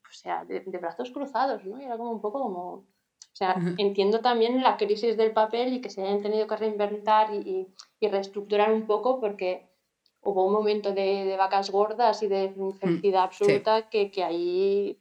[0.08, 1.80] o sea, de, brazos cruzados, ¿no?
[1.80, 2.62] Y era como un poco como...
[2.72, 7.34] O sea, entiendo también la crisis del papel y que se hayan tenido que reinventar
[7.34, 7.68] y,
[8.00, 9.68] y, reestructurar un poco porque
[10.22, 14.98] hubo un momento de, de vacas gordas y de mm, felicidad absoluta que, que ahí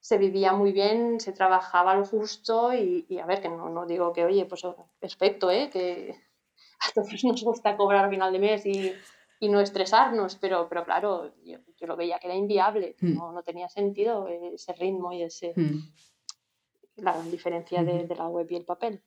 [0.00, 3.86] se vivía muy bien, se trabajaba lo justo y, y a ver, que no, no,
[3.86, 4.62] digo que, oye, pues
[4.98, 5.70] perfecto, ¿eh?
[5.70, 6.16] que
[6.80, 8.92] a todos nos gusta cobrar a final de mes y,
[9.40, 13.14] y no estresarnos, pero, pero claro, yo, yo, lo veía que era inviable, hmm.
[13.14, 15.78] no, no, tenía sentido ese ritmo y ese, hmm.
[16.96, 19.02] la diferencia de, de la web y el papel.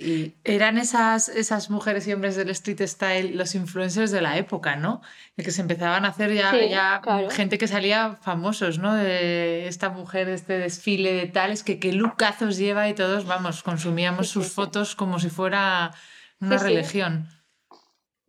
[0.00, 4.76] Y eran esas, esas mujeres y hombres del street style los influencers de la época,
[4.76, 5.02] ¿no?
[5.36, 8.94] El que se empezaban a hacer ya, ya gente que salía famosos, ¿no?
[8.94, 14.28] De esta mujer, este desfile de tales, que qué lucazos lleva y todos, vamos, consumíamos
[14.28, 15.92] sus fotos como si fuera
[16.40, 17.26] una religión.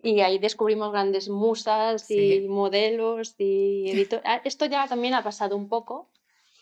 [0.02, 4.26] Y ahí descubrimos grandes musas y modelos y editores.
[4.26, 6.10] Ah, esto ya también ha pasado un poco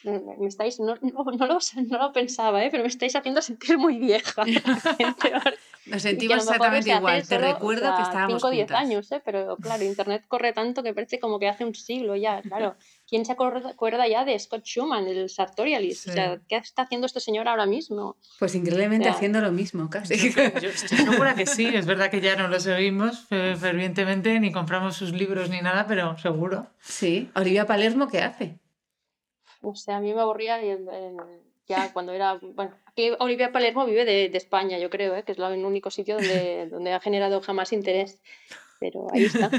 [0.04, 1.58] me estáis, no, no, no, lo,
[1.88, 2.70] no lo pensaba, ¿eh?
[2.72, 4.44] pero me estáis haciendo sentir muy vieja.
[5.86, 7.26] Nos sentimos exactamente igual.
[7.26, 9.22] Te recuerdo que estábamos 5 o 10 años, ¿eh?
[9.24, 12.76] pero claro, Internet corre tanto que parece como que hace un siglo ya, claro.
[13.08, 16.10] ¿Quién se acuerda ya de Scott Schumann, el Sartorialist?
[16.10, 18.18] O sea, ¿qué está haciendo este señor ahora mismo?
[18.38, 20.34] Pues increíblemente haciendo lo mismo, casi.
[20.34, 24.98] Yo estoy segura que sí, es verdad que ya no lo seguimos fervientemente, ni compramos
[24.98, 26.68] sus libros ni nada, pero seguro.
[26.82, 27.30] Sí.
[27.34, 28.60] Olivia Palermo, ¿qué hace?
[29.62, 30.60] O sea, a mí me aburría
[31.68, 35.24] ya cuando era, bueno, aquí Olivia Palermo vive de, de España, yo creo, ¿eh?
[35.24, 38.22] que es el único sitio donde, donde ha generado jamás interés,
[38.80, 39.50] pero ahí está,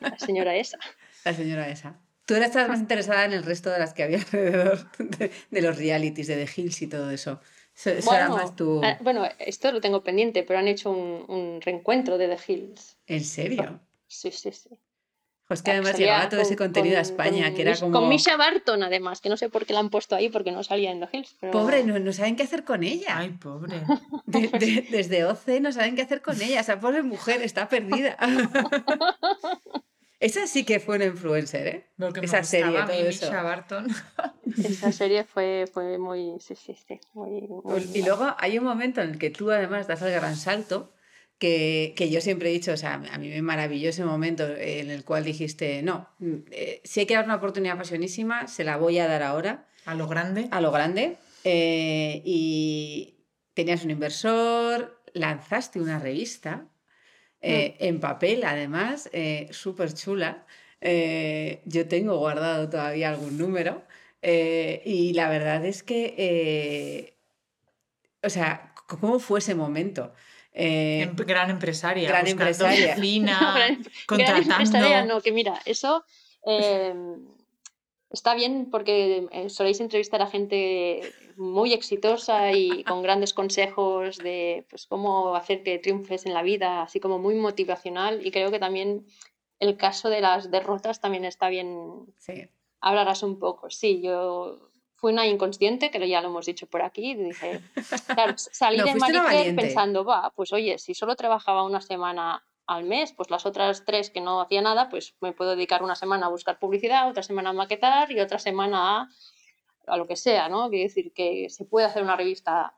[0.00, 0.78] la señora esa.
[1.24, 2.00] La señora esa.
[2.24, 5.78] Tú ahora estás más interesada en el resto de las que había alrededor de, los
[5.78, 7.40] realities, de The Hills y todo eso.
[8.04, 8.82] bueno, más tu...
[8.84, 12.98] Ah, bueno, esto lo tengo pendiente, pero han hecho un, un reencuentro de The Hills.
[13.06, 13.80] ¿En serio?
[14.06, 14.78] Sí, sí, sí.
[15.48, 17.92] Pues que además llegaba todo ese contenido a España, que era como...
[17.92, 20.62] Con Misha Barton, además, que no sé por qué la han puesto ahí, porque no
[20.62, 21.36] salía en The Hills.
[21.50, 23.16] Pobre, no, no, saben qué hacer con ella.
[23.16, 23.80] Ay, pobre.
[24.26, 26.60] desde OC no saben qué hacer con ella.
[26.60, 28.18] Esa pobre mujer está perdida.
[30.20, 31.86] Esa sí que fue una influencer, ¿eh?
[32.20, 33.30] Esa serie, todo eso.
[33.30, 33.86] Barton.
[34.58, 36.34] Esa serie fue, fue muy...
[36.40, 37.00] Sí, sí, sí.
[37.14, 40.36] Muy, pues, y luego hay un momento en el que tú además das el gran
[40.36, 40.92] salto
[41.38, 44.90] que, que, yo siempre he dicho, o sea, a mí me maravilló ese momento en
[44.90, 48.76] el cual dijiste, no, mm, eh, si hay que dar una oportunidad pasionísima, se la
[48.76, 49.66] voy a dar ahora.
[49.84, 50.48] A lo grande.
[50.50, 51.16] A lo grande.
[51.44, 53.14] Eh, y
[53.54, 56.66] tenías un inversor, lanzaste una revista,
[57.40, 57.84] eh, mm.
[57.84, 59.08] en papel además,
[59.50, 60.44] súper chula.
[60.80, 63.84] yo tengo guardado todavía algún número.
[64.20, 67.14] y la verdad es que,
[68.24, 70.12] o sea, ¿cómo fue ese momento?
[70.60, 72.08] Eh, em, gran empresaria.
[72.08, 72.96] Gran empresaria.
[72.96, 73.38] Fina,
[74.06, 74.48] contratando.
[74.48, 76.04] Gran empresaria, no, que mira, eso
[76.44, 77.24] em,
[78.10, 81.00] está bien porque eh, soléis entrevistar a gente
[81.36, 86.82] muy exitosa y con grandes consejos de pues, cómo hacer que triunfes en la vida,
[86.82, 88.26] así como muy motivacional.
[88.26, 89.06] Y creo que también
[89.60, 92.06] el caso de las derrotas también está bien.
[92.18, 92.48] Sí.
[92.80, 93.70] Hablarás un poco.
[93.70, 94.68] Sí, yo
[94.98, 97.60] fue una inconsciente, que ya lo hemos dicho por aquí, dije,
[98.06, 103.12] claro, salí de Maricel pensando, va, pues oye, si solo trabajaba una semana al mes,
[103.12, 106.30] pues las otras tres que no hacía nada, pues me puedo dedicar una semana a
[106.30, 109.08] buscar publicidad, otra semana a maquetar y otra semana a,
[109.86, 110.68] a lo que sea, ¿no?
[110.68, 112.74] Quiere decir que se puede hacer una revista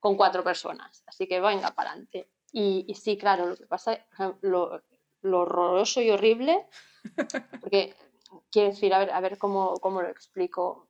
[0.00, 2.28] con cuatro personas, así que venga para adelante.
[2.52, 4.06] Y, y, sí, claro, lo que pasa,
[4.42, 4.82] lo,
[5.22, 6.66] lo horroroso y horrible,
[7.62, 7.94] porque
[8.50, 10.87] quiero decir, a ver, a ver cómo, cómo lo explico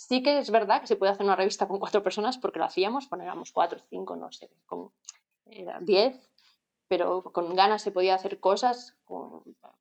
[0.00, 2.64] Sí que es verdad que se puede hacer una revista con cuatro personas porque lo
[2.64, 4.92] hacíamos, poníamos cuatro, cinco, no sé, con,
[5.82, 6.18] diez,
[6.88, 8.96] pero con ganas se podía hacer cosas,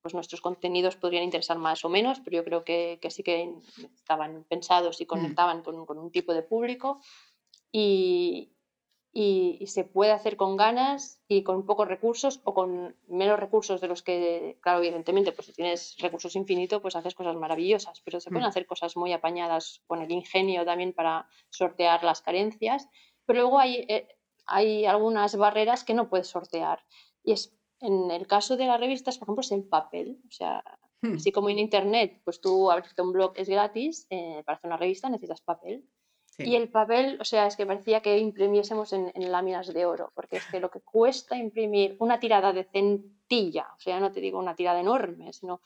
[0.02, 3.56] pues nuestros contenidos podrían interesar más o menos, pero yo creo que, que sí que
[3.96, 5.08] estaban pensados y mm.
[5.08, 7.00] conectaban con, con, un tipo de público.
[7.72, 8.52] Y,
[9.12, 13.88] y, se puede hacer con ganas y con pocos recursos o con menos recursos de
[13.88, 18.30] los que, claro, evidentemente, pues si tienes recursos infinitos, pues haces cosas maravillosas, pero se
[18.30, 18.50] pueden mm.
[18.50, 22.88] hacer cosas muy apañadas con el ingenio también para sortear las carencias,
[23.26, 24.08] pero luego hay, eh,
[24.46, 26.84] hay algunas barreras que no puedes sortear
[27.24, 30.64] y es en el caso de las revistas, por ejemplo, es el papel, o sea,
[31.02, 31.16] hmm.
[31.16, 34.78] así como en internet, pues tú abrirte un blog es gratis, eh, para hacer una
[34.78, 35.86] revista necesitas papel.
[36.40, 40.38] Y el papel, o sea, es que parecía que imprimiésemos en, láminas de oro, porque
[40.38, 44.40] es que lo que cuesta imprimir una tirada de centilla, o sea, no te digo
[44.40, 45.62] una tirada enorme, sino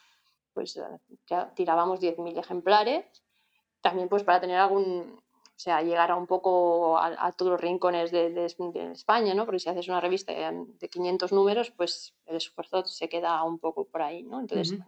[0.53, 0.79] pues
[1.27, 3.05] ya tirábamos 10.000 ejemplares,
[3.81, 8.45] también pues para tener algún, o sea, llegar un poco a, todos los rincones de,
[8.91, 9.45] España, ¿no?
[9.45, 13.85] Porque si haces una revista de 500 números, pues el esfuerzo se queda un poco
[13.85, 14.39] por ahí, ¿no?
[14.39, 14.79] Entonces,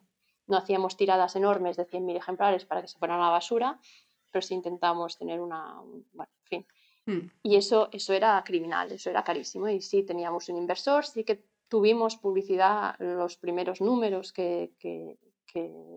[0.48, 3.80] no hacíamos tiradas enormes de 100.000 ejemplares para que se fueran a la basura,
[4.36, 6.68] pero sí intentamos tener una, bueno, en fin.
[7.06, 7.32] Hmm.
[7.42, 9.70] Y eso, eso era criminal, eso era carísimo.
[9.70, 15.18] Y sí, teníamos un inversor, sí que tuvimos publicidad, los primeros números que, que,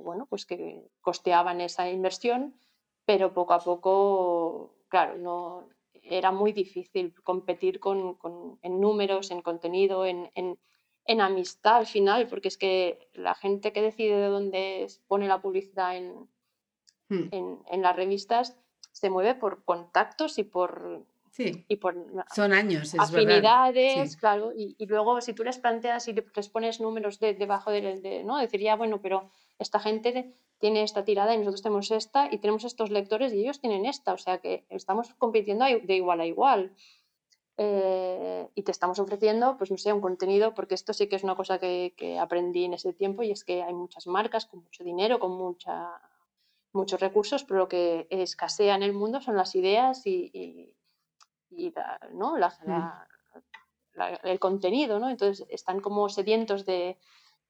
[0.04, 2.54] bueno, pues que costeaban esa inversión,
[3.04, 5.68] pero poco a poco, claro, no,
[6.04, 10.60] era muy difícil competir con, con, en números, en contenido, en, en,
[11.06, 15.42] en, amistad al final, porque es que la gente que decide de dónde pone la
[15.42, 16.28] publicidad en,
[17.08, 17.28] hmm.
[17.32, 18.56] en las revistas
[18.92, 21.64] se mueve por contactos y por Sí.
[21.68, 21.94] Y por
[22.34, 24.52] Son años, es afinidades, claro.
[24.56, 28.02] Y, y, luego, si tú les planteas y les pones números de, debajo del.
[28.02, 28.38] De, ¿no?
[28.38, 32.90] Decir, bueno, pero esta gente tiene esta tirada y nosotros tenemos esta y tenemos estos
[32.90, 34.14] lectores y ellos tienen esta.
[34.14, 36.72] O sea que estamos compitiendo de igual a igual.
[37.56, 41.24] Eh, y te estamos ofreciendo, pues no sé, un contenido, porque esto sí que es
[41.24, 44.62] una cosa que, que, aprendí en ese tiempo y es que hay muchas marcas con
[44.62, 46.00] mucho dinero, con mucha,
[46.78, 50.74] muchos recursos, pero lo que escasea en el mundo son las ideas y
[51.50, 51.72] y
[52.12, 52.36] ¿no?
[52.36, 52.82] Mm.
[54.24, 55.08] el contenido, ¿no?
[55.08, 56.98] Entonces están como sedientos de,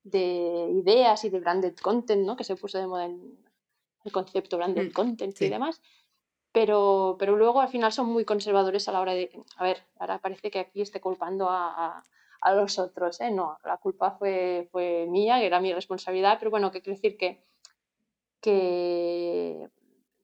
[0.02, 2.36] de, ideas y de branded content, ¿no?
[2.36, 3.38] Que se puso de moda en
[4.04, 5.80] el concepto branded mm, content y demás.
[6.52, 10.18] Pero, pero luego al final son muy conservadores a la hora de, a ver, ahora
[10.18, 12.02] parece que aquí esté culpando a,
[12.40, 13.30] a, los otros, ¿eh?
[13.30, 17.18] No, la culpa fue, fue mía, que era mi responsabilidad, pero bueno, que quiero decir
[17.18, 17.44] que,
[18.40, 19.68] que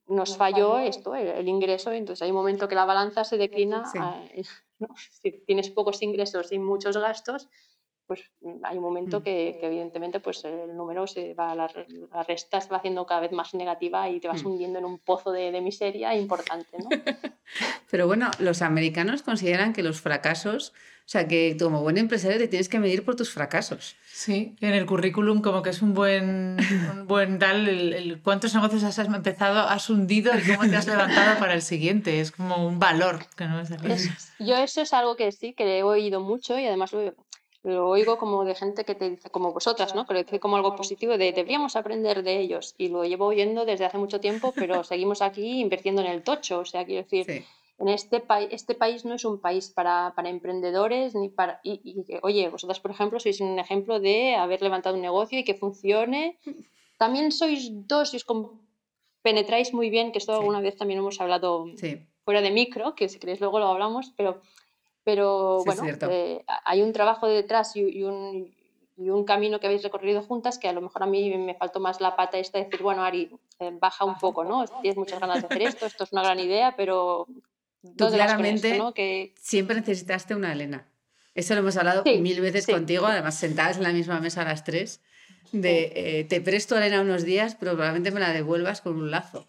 [0.06, 3.84] nos falló esto, el, ingreso, entonces hay un momento que la balanza se declina,
[5.10, 7.48] si tienes pocos ingresos y muchos gastos,
[8.06, 8.30] pues
[8.62, 9.22] hay un momento mm.
[9.22, 11.70] que, evidentemente pues el número se va, la,
[12.12, 14.46] la, resta se va haciendo cada vez más negativa y te vas mm.
[14.46, 16.78] hundiendo en un pozo de, de miseria importante.
[16.78, 16.88] ¿no?
[17.90, 20.72] Pero bueno, los americanos consideran que los fracasos
[21.06, 23.94] o sea, que como buen empresario te tienes que medir por tus fracasos.
[24.10, 26.56] Sí, en el currículum como que es un buen,
[26.92, 31.38] un buen tal, el, cuántos negocios has empezado, has hundido y cómo te has levantado
[31.38, 32.20] para el siguiente.
[32.20, 33.68] Es como un valor que no es,
[34.38, 37.14] Yo eso es algo que sí, que he oído mucho y además lo,
[37.64, 40.06] lo oigo como de gente que te dice, como vosotras, ¿no?
[40.06, 42.74] Que lo dice como algo positivo, de deberíamos aprender de ellos.
[42.76, 46.60] Y lo llevo oyendo desde hace mucho tiempo, pero seguimos aquí invirtiendo en el tocho.
[46.60, 47.44] O sea, quiero decir,
[47.78, 51.80] en este, país este país no es un país para, para emprendedores ni para y,
[51.82, 55.54] y, oye vosotras por ejemplo sois un ejemplo de haber levantado un negocio y que
[55.54, 56.38] funcione
[56.98, 58.24] también sois dos sois
[59.22, 61.66] penetráis muy bien que esto alguna vez también hemos hablado
[62.24, 64.40] fuera de micro que si queréis luego lo hablamos pero
[65.04, 68.52] pero bueno eh, hay un trabajo detrás y, un
[68.96, 71.80] y un camino que habéis recorrido juntas que a lo mejor a mí me faltó
[71.80, 74.64] más la pata esta de decir, bueno, Ari, eh, baja un poco, ¿no?
[74.82, 77.26] Tienes muchas ganas de hacer esto, esto es una gran idea, pero
[77.96, 79.34] Tú claramente que...
[79.40, 80.86] siempre necesitaste una Elena.
[81.34, 84.64] Eso lo hemos hablado mil veces contigo, además sentadas en la misma mesa a las
[84.64, 85.00] tres.
[85.52, 89.10] De eh, te presto a Elena unos días, pero probablemente me la devuelvas con un
[89.10, 89.46] lazo.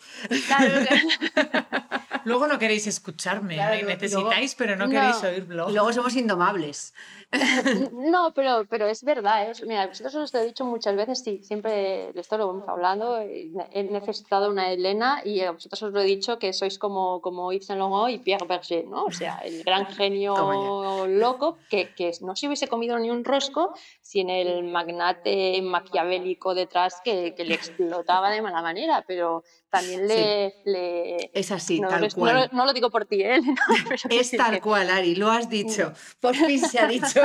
[0.48, 0.74] Claro,
[2.26, 5.70] Luego no queréis escucharme, necesitáis, pero no, queréis oírlo.
[5.70, 6.94] Luego somos indomables.
[7.92, 9.50] No, pero, pero es verdad.
[9.50, 9.54] ¿eh?
[9.66, 13.20] Mira, vosotros os lo he dicho muchas veces, sí, siempre de esto lo hemos hablado.
[13.20, 17.52] He necesitado una Elena y a vosotros os lo he dicho que sois como, como
[17.52, 19.06] Yves Saint Laurent y Pierre Berger, ¿no?
[19.06, 23.74] O sea, el gran genio loco que, que no se hubiese comido ni un rosco
[24.02, 29.44] sin el magnate maquiavélico detrás que, que le explotaba de mala manera, pero
[29.76, 30.56] también le...
[30.66, 31.32] le...
[31.34, 32.50] Es así, no, tal cual.
[32.52, 33.42] No, lo digo por ti, ¿eh?
[34.10, 35.94] es tal cual, Ari, lo has dicho.
[36.20, 37.22] Por fin se ha dicho.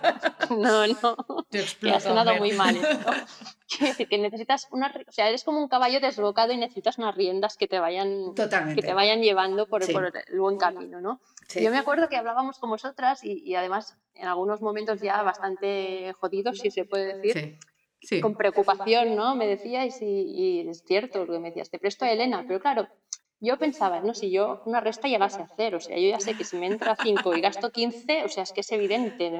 [0.50, 1.46] no, no.
[1.50, 4.06] Te ha sonado muy mal esto.
[4.08, 4.92] que necesitas una...
[5.08, 8.82] O sea, eres como un caballo desbocado y necesitas unas riendas que te vayan, Que
[8.82, 11.20] te vayan llevando por, por el buen camino, ¿no?
[11.54, 16.12] Yo me acuerdo que hablábamos con vosotras y, y, además en algunos momentos ya bastante
[16.18, 17.58] jodidos, si se puede decir,
[18.22, 19.34] con preocupación, ¿no?
[19.34, 22.60] Me decíais, y, y, es cierto lo que me decías, te presto a Elena, pero
[22.60, 22.88] claro,
[23.40, 26.36] yo pensaba, no, si yo una resta llegase a cero, o sea, yo ya sé
[26.36, 29.30] que si me entra 5 y gasto 15, o sea, es que es evidente.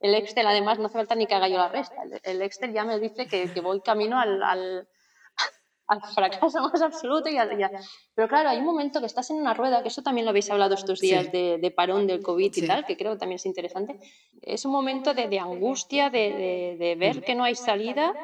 [0.00, 2.02] El Excel, además, no hace falta ni que haga yo la resta.
[2.24, 4.88] El Excel ya me dice que, voy camino al,
[5.90, 7.28] al, fracaso más absoluto.
[7.28, 7.36] Y
[8.14, 10.50] Pero claro, hay un momento que estás en una rueda, que eso también lo habéis
[10.50, 13.46] hablado estos días de, de, parón del COVID y tal, que creo que también es
[13.46, 13.98] interesante.
[14.42, 18.14] Es un momento de, de angustia, de, de, ver que no hay salida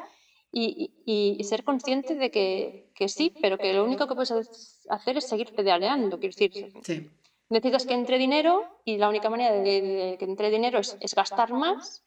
[0.51, 4.31] y, y, ser consciente de que, que, sí, pero que lo único que puedes
[4.89, 6.19] hacer es seguir pedaleando.
[6.19, 6.73] Quiero decir,
[7.49, 11.51] necesitas que entre dinero y la única manera de, que entre dinero es, es gastar
[11.53, 12.03] más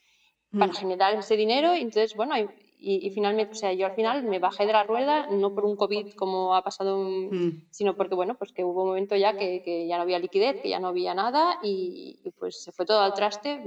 [0.52, 0.76] para mm.
[0.76, 1.74] generar ese dinero.
[1.74, 2.34] Y entonces, bueno,
[2.82, 5.64] y, y, finalmente, o sea, yo al final me bajé de la rueda, no por
[5.66, 7.66] un COVID como ha pasado, Mm.
[7.70, 10.60] sino porque, bueno, pues que hubo un momento ya que, que ya no había liquidez,
[10.62, 13.62] que ya no había nada y, y pues se fue todo al traste.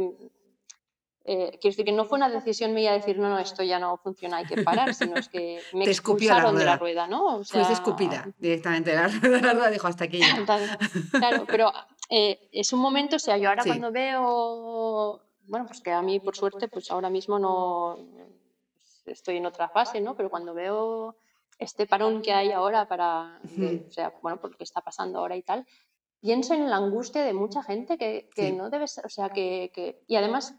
[1.25, 3.95] Eh, quiero decir que no fue una decisión mía decir, no, no, esto ya no
[3.97, 7.07] funciona, hay que parar, sino es que me Te escupió la expulsaron de la rueda.
[7.07, 7.37] ¿no?
[7.37, 10.43] O sea, Fuiste escupida directamente de la rueda, la rueda dijo hasta aquí ya.
[11.11, 11.71] Claro, pero
[12.09, 13.69] eh, es un momento, o sea, yo ahora Sí.
[13.69, 17.97] cuando veo, bueno, pues que a mí por suerte, pues ahora mismo no
[19.05, 20.15] estoy en otra fase, ¿no?
[20.15, 21.15] Pero cuando veo
[21.59, 25.19] este parón que hay ahora para, de- o sea, bueno, por lo que está pasando
[25.19, 25.65] ahora y tal,
[26.19, 28.51] pienso en la angustia de mucha gente que, que Sí.
[28.53, 30.55] no debe ser, o sea, que, que- y además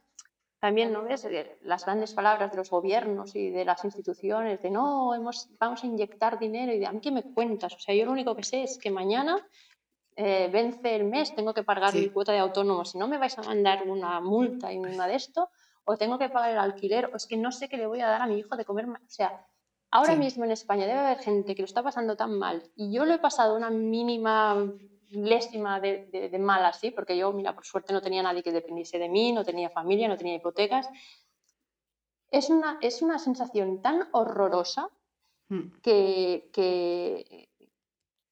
[0.60, 1.24] también, ¿no ves?
[1.26, 5.82] Eh, Las grandes palabras de los gobiernos y de las instituciones, de no, hemos, vamos
[5.82, 7.74] a inyectar dinero y de a mí qué me cuentas.
[7.74, 9.46] O sea, yo lo único que sé es que mañana
[10.16, 11.98] eh, vence el mes, tengo que pagar Sí.
[12.02, 12.84] mi cuota de autónomo.
[12.84, 15.50] Si no me vais a mandar una multa y una de esto,
[15.84, 18.06] o tengo que pagar el alquiler, o es que no sé qué le voy a
[18.08, 18.86] dar a mi hijo de comer.
[18.88, 19.46] O sea,
[19.90, 20.18] ahora Sí.
[20.18, 23.14] mismo en España debe haber gente que lo está pasando tan mal y yo lo
[23.14, 24.72] he pasado una mínima
[25.10, 28.50] lésima de, de, de mal así, porque yo, mira, por suerte no tenía nadie que
[28.52, 30.88] dependiese de mí, no tenía familia, no tenía hipotecas.
[32.30, 34.88] Es una, es una sensación tan horrorosa
[35.50, 35.70] Mm.
[35.82, 37.48] que, que,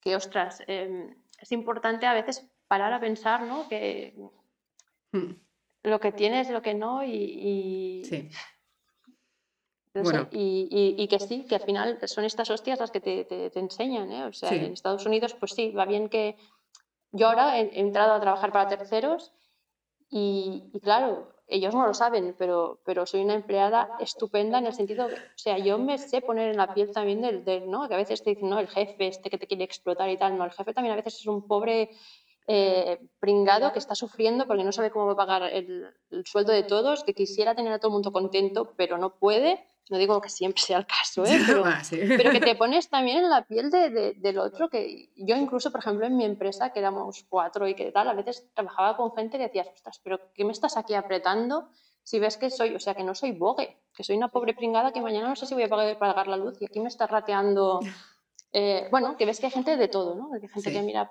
[0.01, 3.69] que, ostras, eh, es importante a veces parar a pensar, ¿no?
[3.69, 4.15] Que
[5.13, 5.37] Mm.
[5.83, 8.29] Lo que tienes, lo que no, y, y- Sí.
[9.95, 10.21] no Bueno.
[10.21, 13.25] sé, y, y- y que sí, que al final son estas hostias las que te,
[13.25, 14.25] te- te enseñan, ¿eh?
[14.25, 14.57] O sea, Sí.
[14.57, 16.37] en Estados Unidos, pues sí, va bien que
[17.13, 19.33] yo ahora he, he entrado a trabajar para terceros
[20.11, 24.73] y, y claro, ellos no lo saben, pero, pero soy una empleada estupenda en el
[24.75, 27.89] sentido, o sea, yo me sé poner en la piel también del, del, ¿no?
[27.89, 30.39] Que a veces te dicen, no, el jefe este que te quiere explotar y tal,
[30.39, 31.91] no, el jefe también a veces es un pobre
[32.47, 36.53] eh, pringado que está sufriendo porque no sabe cómo va a pagar el, el sueldo
[36.53, 39.67] de todos, que quisiera tener a todo el mundo contento, pero no puede.
[39.91, 41.39] No digo que siempre sea el caso, ¿eh?
[41.47, 41.99] pero, Ah, sí.
[42.17, 45.71] pero que te pones también en la piel de, de- del otro, que yo incluso,
[45.73, 49.13] por ejemplo, en mi empresa, que éramos cuatro y que tal, a veces trabajaba con
[49.15, 51.69] gente que decías, ostras, pero ¿qué me estás aquí apretando?
[52.05, 54.93] Si ves que soy, o sea, que no soy bogue, que soy una pobre pringada
[54.93, 57.11] que mañana no sé si voy a pagar, pagar la luz y aquí me estás
[57.11, 57.81] rateando.
[58.55, 60.29] Eh, bueno, que ves que hay gente de todo, ¿no?
[60.35, 60.73] Hay gente Sí.
[60.73, 61.11] que mira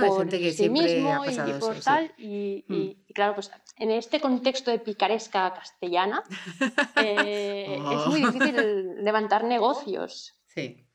[0.00, 1.80] No, por gente que sí siempre mismo ha y- eso, por sí.
[1.84, 2.12] tal.
[2.18, 2.74] Y, Mm.
[2.74, 6.22] y- y claro, pues en este contexto de picaresca castellana
[6.96, 8.30] eh, es muy Oh.
[8.32, 10.34] difícil levantar negocios.
[10.48, 10.86] Sí,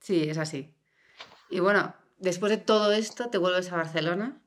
[0.00, 0.74] sí, es así.
[1.50, 4.40] Y bueno, después de todo esto, te vuelves a Barcelona,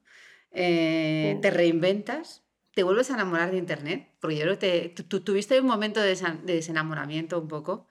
[0.51, 1.41] eh, Sí.
[1.41, 2.43] te reinventas,
[2.73, 5.67] te vuelves a enamorar de Internet, porque yo creo que te- tu- tu- tuviste un
[5.67, 7.87] momento de desenamoramiento un poco,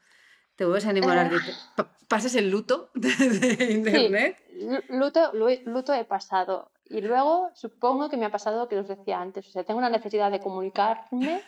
[0.56, 1.38] te vuelves a enamorar de...
[1.76, 4.36] Pa- pasas el luto de Internet.
[4.60, 6.70] Lu- Luto, lu- luto he pasado.
[6.84, 9.48] Y luego supongo que me ha pasado que os decía antes.
[9.48, 11.40] O sea, tengo una necesidad de comunicarme.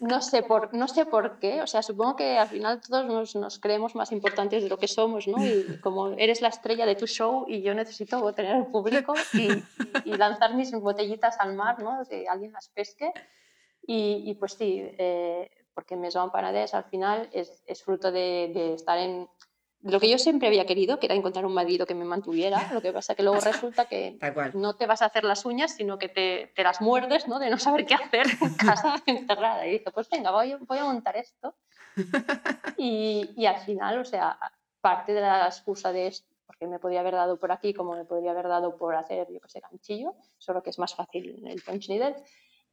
[0.00, 1.62] No sé por, no sé por qué.
[1.62, 4.88] O sea, supongo que al final todos nos, nos creemos más importantes de lo que
[4.88, 5.36] somos, ¿no?
[5.44, 9.50] Y como eres la estrella de tu show y yo necesito tener el público y,
[10.04, 12.02] y lanzar mis botellitas al mar, ¿no?
[12.10, 13.12] Que alguien las pesque.
[13.86, 18.74] Y, y pues sí, eh, porque Maison Panadés al final es, es fruto de, de
[18.74, 19.28] estar en
[19.82, 22.70] lo que yo siempre había querido, que era encontrar un marido que me mantuviera.
[22.72, 24.18] Lo que pasa que luego resulta que
[24.54, 27.38] no te vas a hacer las uñas, sino que te, te las muerdes, ¿no?
[27.38, 29.66] De no saber qué hacer en casa encerrada.
[29.66, 31.54] Y dice, pues venga, voy, voy a montar esto.
[32.78, 34.36] Y, y al final, o sea,
[34.80, 38.04] parte de la excusa de esto, porque me podría haber dado por aquí, como me
[38.04, 41.62] podría haber dado por hacer, yo qué sé, ganchillo, solo que es más fácil el
[41.62, 42.16] punch needle.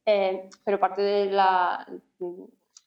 [0.06, 1.86] Eh, pero parte de la,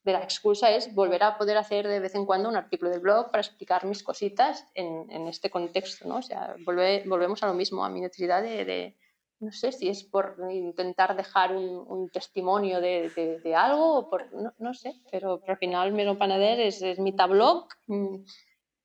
[0.04, 3.00] de la excusa es volver a poder hacer de vez en cuando un artículo de
[3.00, 6.18] blog para explicar mis cositas en, en este contexto, ¿no?
[6.18, 8.98] O sea, volve- volvemos a lo mismo, a mi necesidad de, de-
[9.40, 14.10] no sé si es por intentar dejar un, un testimonio de, de- de algo o
[14.10, 18.16] por, no, no sé, pero, pero al final Melo Panader es, es mitad blog mm,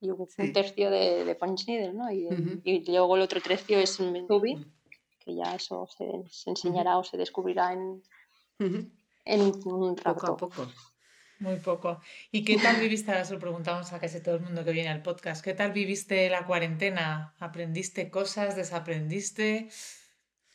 [0.01, 0.53] y un, Sí.
[0.53, 2.11] tercio de, de Punch Needle, ¿no?
[2.13, 2.61] Y, Ujú.
[2.65, 3.97] y luego el otro tercio es
[4.29, 4.65] Tubi,
[5.25, 8.03] que ya eso se, se enseñará o se descubrirá en,
[8.61, 8.89] Ujú.
[9.25, 10.37] en un Poco a rato.
[10.37, 10.67] poco.
[11.41, 12.01] Muy poco.
[12.33, 13.13] ¿Y qué tal viviste?
[13.13, 15.45] Ahora se lo preguntamos a casi todo el mundo que viene al podcast.
[15.45, 17.35] ¿Qué tal viviste la cuarentena?
[17.39, 18.57] ¿Aprendiste cosas?
[18.57, 19.69] ¿Desaprendiste?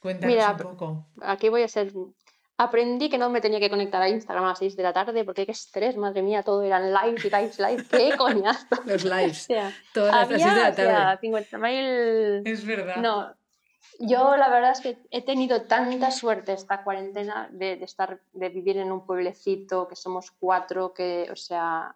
[0.02, 1.08] Cuéntanos Mira, un poco.
[1.22, 1.92] aquí voy a ser.
[2.58, 5.24] Aprendí que no me tenía que conectar a Instagram a las 6 de la tarde
[5.26, 8.68] porque qué estrés, madre mía, todo eran live, live, live, qué coñazo.
[8.86, 9.38] Los O lives.
[9.44, 11.28] sea, Todas las había seis de la o sea, tarde.
[11.30, 12.42] 50.000.
[12.46, 12.98] Es verdad.
[12.98, 13.34] No,
[14.00, 18.50] yo la verdad es que he tenido tanta suerte esta cuarentena de, de estar, de
[18.50, 21.96] vivir en un pueblecito, que somos cuatro, que, o sea,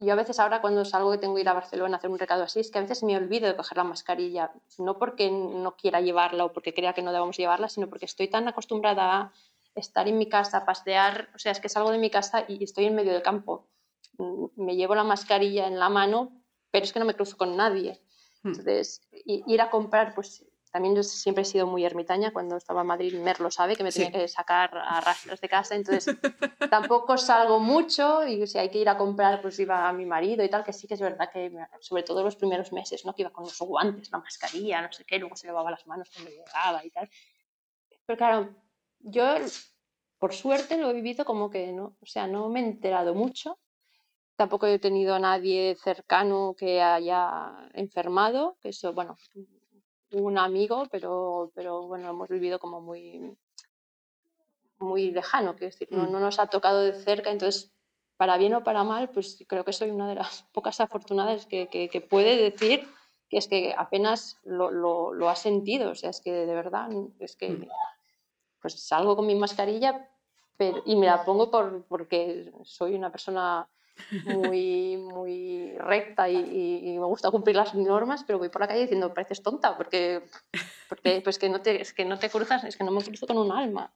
[0.00, 2.18] yo a veces ahora cuando salgo que tengo que ir a Barcelona a hacer un
[2.18, 5.76] recado así, es que a veces me olvido de coger la mascarilla, no porque no
[5.76, 9.32] quiera llevarla o porque crea que no debamos llevarla, sino porque estoy tan acostumbrada a
[9.74, 12.86] estar en mi casa, pasear, o sea, es que salgo de mi casa y estoy
[12.86, 13.68] en medio del campo.
[14.16, 16.32] Mm, Me llevo la mascarilla en la mano,
[16.70, 18.00] pero es que no me cruzo con nadie.
[18.42, 18.48] Hmm.
[18.48, 22.32] Entonces, ir a comprar, pues también yo siempre he sido muy ermitaña.
[22.32, 24.12] Cuando estaba en Madrid, Mer lo sabe, que me tenía Sí.
[24.12, 25.74] que sacar a rastros de casa.
[25.74, 26.06] Entonces,
[26.70, 30.44] tampoco salgo mucho y si hay que ir a comprar, pues iba a mi marido
[30.44, 33.14] y tal, que sí que es verdad que, sobre todo los primeros meses, ¿no?
[33.14, 36.08] Que iba con los guantes, la mascarilla, no sé qué, luego se lavaba las manos
[36.12, 37.08] cuando llegaba y tal.
[38.06, 38.54] Pero claro,
[39.00, 39.24] yo,
[40.18, 43.58] por suerte, lo he vivido como que no, o sea, no me he enterado mucho.
[44.36, 49.16] Tampoco he tenido a nadie cercano que haya enfermado, que eso, bueno,
[50.12, 53.36] un amigo, pero, pero bueno, hemos vivido como muy,
[54.78, 56.12] muy lejano, que decir, no, Mm.
[56.12, 57.72] no nos ha tocado de cerca, entonces,
[58.16, 61.68] para bien o para mal, pues creo que soy una de las pocas afortunadas que,
[61.68, 62.86] que, que puede decir
[63.28, 66.88] que es que apenas lo, lo, lo ha sentido, o sea, es que de verdad,
[67.20, 67.68] es que Mm.
[68.60, 70.08] pues salgo con mi mascarilla
[70.58, 73.66] pero, y me la pongo por, porque soy una persona
[74.24, 78.68] muy, muy recta y, y- y me gusta cumplir las normas, pero voy por la
[78.68, 80.22] calle diciendo, pareces tonta, porque,
[80.88, 83.26] porque pues que no te, es que no te cruzas, es que no me cruzo
[83.26, 83.92] con un alma.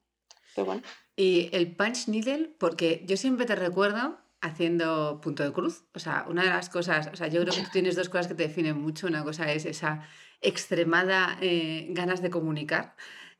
[0.55, 0.83] Pero bueno,
[1.17, 5.85] Y el punch needle, porque yo siempre te recuerdo haciendo punto de cruz.
[5.95, 8.29] O sea, una de las cosas, o sea, yo creo que tú tienes dos cosas
[8.29, 9.07] que te definen mucho.
[9.07, 10.07] Una cosa es esa
[10.41, 12.95] extremada eh, ganas de comunicar,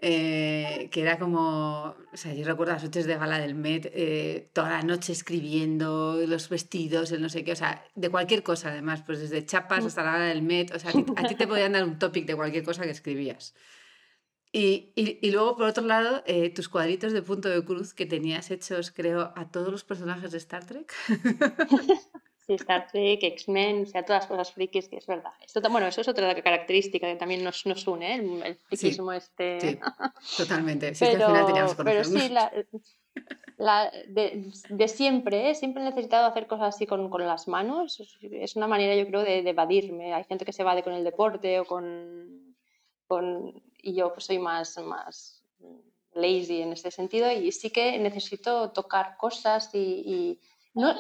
[0.07, 4.51] eh, que era como, o sea, yo recuerdo las noches de gala del Met, eh,
[4.53, 8.69] toda la noche escribiendo los vestidos, el no sé qué, o sea, de cualquier cosa
[8.69, 11.35] además, pues desde chapas hasta la gala del Met, o sea, a ti, a ti
[11.37, 13.55] te podían dar un topic de cualquier cosa que escribías.
[14.53, 18.07] Y, y- y luego, por otro lado, eh, tus cuadritos de punto de cruz que
[18.07, 20.93] tenías hechos, creo, a todos los personajes de Star Trek.
[22.47, 25.33] sí, Star Trek, X-Men, o sea, todas las cosas frikis, que es verdad.
[25.45, 28.19] Esto, bueno, eso es otra característica que también nos, nos une, ¿eh?
[28.19, 29.61] el, el frikismo este.
[29.61, 29.79] Sí,
[30.37, 30.95] totalmente.
[30.95, 32.53] Si es que pero, al final teníamos que pero sí, la,
[33.57, 35.55] la- de, de siempre, ¿eh?
[35.55, 38.01] siempre he necesitado hacer cosas así con, con las manos.
[38.21, 40.13] Es- una manera, yo creo, de, de evadirme.
[40.15, 42.57] Hay gente que se evade con el deporte o con,
[43.07, 45.43] con y yo pues soy más, más
[46.15, 50.41] lazy en ese sentido y sí que necesito tocar cosas y, y
[50.75, 50.95] no,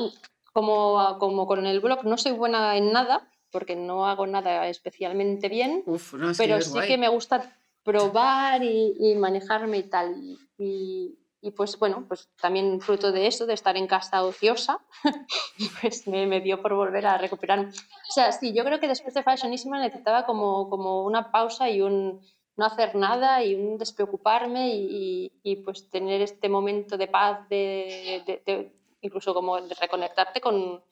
[0.54, 5.48] como, como con el blog no soy buena en nada porque no hago nada especialmente
[5.50, 6.88] bien Uf, no, pero sí guay.
[6.88, 10.16] que me gusta probar y, y manejarme y tal.
[10.16, 14.78] Y, y- y, pues bueno, pues también fruto de eso, de estar en casa ociosa,
[15.82, 17.60] pues me, me dio por volver a recuperar.
[17.68, 21.82] O sea, sí, yo creo que después de Fashionismo necesitaba como, como una pausa y
[21.82, 22.20] un
[22.56, 27.46] no hacer nada y un despreocuparme y, y- y, pues tener este momento de paz,
[27.50, 28.72] de, de- de-
[29.04, 30.82] incluso como reconectarte con,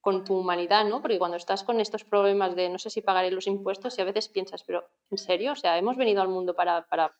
[0.00, 1.00] con tu humanidad, ¿no?
[1.00, 4.04] Porque cuando estás con estos problemas de no sé si pagaré los impuestos y a
[4.04, 5.52] veces piensas, pero ¿en serio?
[5.52, 7.14] O sea, hemos venido al mundo para, para,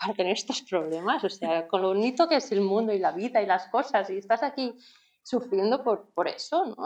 [0.00, 3.12] para tener estos problemas, o sea, con lo bonito que es el mundo y la
[3.12, 4.74] vida y las cosas y estás aquí
[5.22, 6.76] sufriendo por, por eso, ¿no?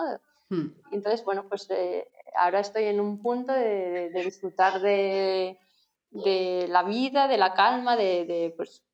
[0.49, 0.69] Hmm.
[0.93, 2.07] Y entonces, bueno, pues eh,
[2.37, 5.59] ahora estoy en un punto de, de- de disfrutar de,
[6.11, 8.85] de la vida, de la calma, de, de, pues,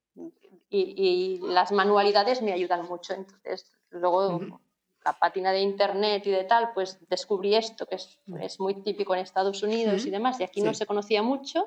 [0.73, 3.14] y, y las manualidades me ayudan mucho.
[3.14, 4.61] Entonces, luego
[5.05, 9.14] la pátina de internet y de tal, pues descubrí esto, que es, es muy típico
[9.14, 10.79] en Estados Unidos y demás, y aquí no Sí.
[10.79, 11.66] se conocía mucho.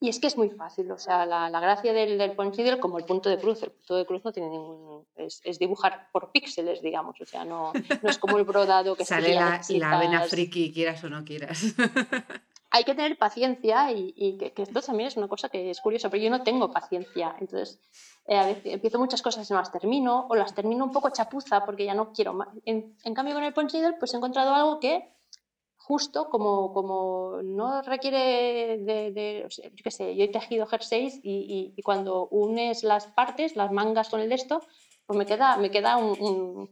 [0.00, 2.80] Y es que es muy fácil, o sea, la, la gracia del, del point needle,
[2.80, 5.06] como el punto de cruz, el punto de cruz no tiene ningún.
[5.14, 9.04] es, es dibujar por píxeles, digamos, o sea, no, no es como el brodado que
[9.04, 11.62] Sale la, la vena friki, quieras o no quieras.
[12.74, 15.80] hay que tener paciencia y, y que, que esto también es una cosa que es
[15.80, 17.36] curiosa, pero yo no tengo paciencia.
[17.38, 17.78] Entonces,
[18.26, 21.10] eh, a veces empiezo muchas cosas y no las termino, o las termino un poco
[21.10, 22.48] chapuza porque ya no quiero más.
[22.64, 25.12] En, en cambio, con el punch needle, pues he encontrado algo que
[25.76, 30.64] justo como, como no requiere de, de- o sea, yo qué sé, yo he tejido
[30.66, 34.62] jerseys y, y- y cuando unes las partes, las mangas con el de esto,
[35.06, 36.70] pues me queda, me queda un, un-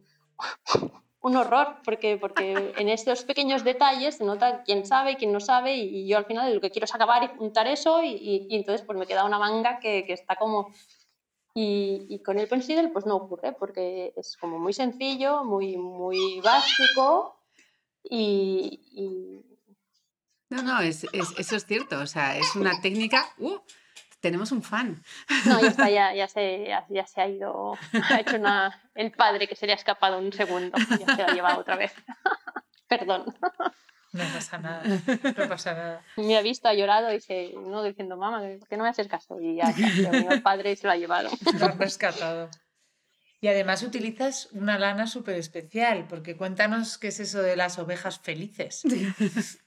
[1.23, 5.77] un horror, porque, porque en estos pequeños detalles se nota quién sabe quién no sabe,
[5.77, 8.99] y, yo al final lo que quiero es acabar y juntar eso, y, entonces pues
[8.99, 10.73] me queda una manga que, que está como...
[11.53, 16.41] Y, y con el pencil pues no ocurre, porque es como muy sencillo, muy, muy
[16.41, 17.37] básico,
[18.03, 19.45] y, y-
[20.49, 21.99] No, no, es, es- eso es cierto.
[22.01, 23.29] O sea, es una técnica.
[23.39, 23.59] ¡Uh!
[24.21, 25.03] Tenemos un fan.
[25.47, 27.77] no, ya está, ya, ya, se, ya, ya se ha ido,
[28.11, 31.29] ha hecho una, el padre que se le ha escapado un segundo, ya se lo
[31.29, 31.93] ha llevado otra vez.
[32.89, 33.35] Perdón.
[34.13, 36.05] No pasa nada, no pasa nada.
[36.17, 39.07] Me ha visto, ha llorado y dice, no, diciendo, mamá, ¿por qué no me haces
[39.07, 39.41] caso?
[39.41, 41.31] Y ya, ya, se ha venido el padre y se lo ha llevado.
[41.59, 42.51] Lo han rescatado.
[43.41, 48.19] Y además utilizas una lana súper especial, porque cuéntanos qué es eso de las ovejas
[48.19, 48.83] felices.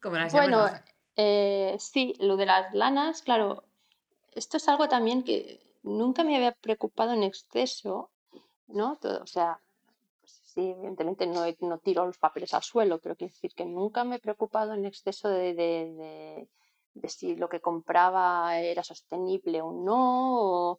[0.00, 0.70] Como las Bueno,
[1.16, 3.64] eh, sí, lo de las lanas, claro,
[4.36, 8.10] esto es algo también que nunca me había preocupado en exceso,
[8.68, 8.98] ¿no?
[9.02, 9.60] O sea,
[10.20, 14.04] pues sí, evidentemente no, no tiro los papeles al suelo, pero quiero decir que nunca
[14.04, 16.48] me he preocupado en exceso de, de,
[16.94, 20.78] de, si lo que compraba era sostenible o no.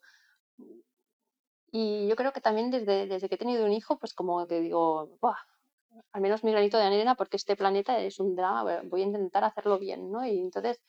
[1.72, 4.62] Y yo creo que también desde, desde que he tenido un hijo, pues como que
[4.62, 5.18] digo,
[6.12, 9.44] al menos mi granito de arena, porque este planeta es un drama, voy a intentar
[9.44, 10.26] hacerlo bien, ¿no?
[10.26, 10.80] Y entonces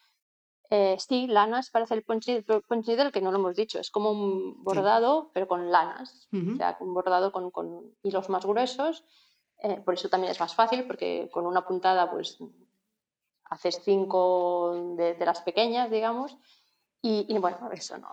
[0.70, 4.10] eh, sí, lanas para hacer el punch needle, que no lo hemos dicho, es como
[4.10, 9.04] un bordado, pero con lanas, o sea, un bordado con, con hilos más gruesos.
[9.62, 12.38] Eh, por eso también es más fácil, porque con una puntada, pues
[13.44, 16.36] haces cinco de, las pequeñas, digamos.
[17.00, 18.08] Y, bueno, eso no.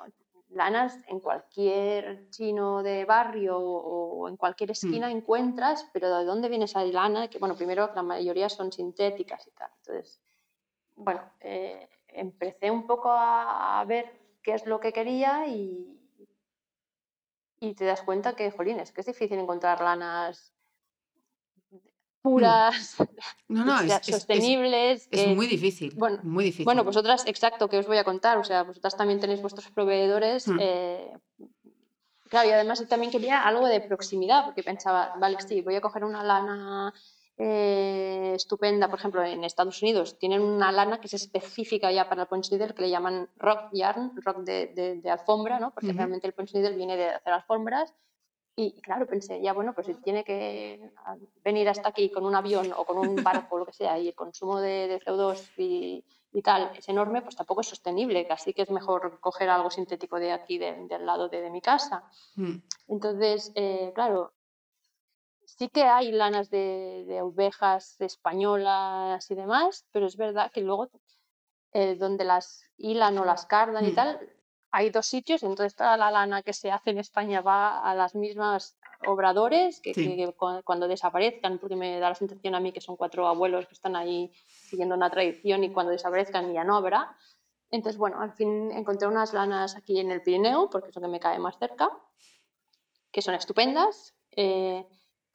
[0.50, 4.72] Lanas en cualquier chino de barrio o en cualquier mm.
[4.72, 7.28] esquina encuentras, pero ¿de dónde viene esa lana?
[7.28, 9.70] Que bueno, primero la mayoría son sintéticas y tal.
[9.80, 10.22] Entonces,
[10.96, 14.12] bueno, eh, empecé un poco a, ver
[14.42, 16.00] qué es lo que quería y,
[17.60, 20.56] y te das cuenta que, jolín, es que es difícil encontrar lanas
[22.26, 22.96] puras,
[23.48, 25.08] no, no, sostenibles.
[25.12, 25.94] Es, muy difícil.
[25.96, 26.66] Bueno, muy difícil.
[26.66, 28.40] Bueno, vosotras, exacto, que os voy a contar.
[28.40, 30.48] O sea, vosotras también tenéis vuestros proveedores.
[30.48, 30.58] Hmm.
[30.60, 31.14] Eh,
[32.28, 36.04] claro, y además también quería algo de proximidad, porque pensaba, vale, sí, voy a coger
[36.04, 36.92] una lana
[37.38, 42.24] eh, estupenda, por ejemplo, en Estados Unidos tienen una lana que es específica ya para
[42.24, 45.72] el punch needle que le llaman rock yarn, rock de, de, alfombra, ¿no?
[45.72, 47.94] porque realmente el punch needle viene de hacer alfombras.
[48.58, 50.80] Y claro, pensé, ya bueno, pues si tiene que
[51.44, 54.08] venir hasta aquí con un avión o con un barco o lo que sea y
[54.08, 58.62] el consumo de, CO2 y, y, tal es enorme, pues tampoco es sostenible, así que
[58.62, 62.06] es mejor coger algo sintético de aquí, del lado de, mi casa.
[62.36, 62.60] Mm.
[62.88, 64.32] Entonces, eh, claro,
[65.46, 70.90] sí que hay lanas de, ovejas españolas y demás, pero es verdad que luego
[71.74, 73.96] eh, donde las hilan o las cardan y mm.
[73.96, 74.20] tal,
[74.72, 78.14] hay dos sitios, entonces toda la lana que se hace en España va a las
[78.14, 78.78] mismas
[79.08, 80.34] obradores que,
[80.66, 83.96] cuando desaparezcan, porque me da la sensación a mí que son cuatro abuelos que están
[83.96, 87.16] ahí siguiendo una tradición y cuando desaparezcan ya no habrá.
[87.72, 91.08] Entonces, bueno, al fin encontré unas lanas aquí en el Pirineo, porque es lo que
[91.08, 91.90] me cae más cerca,
[93.12, 94.14] que son estupendas.
[94.32, 94.86] Eh,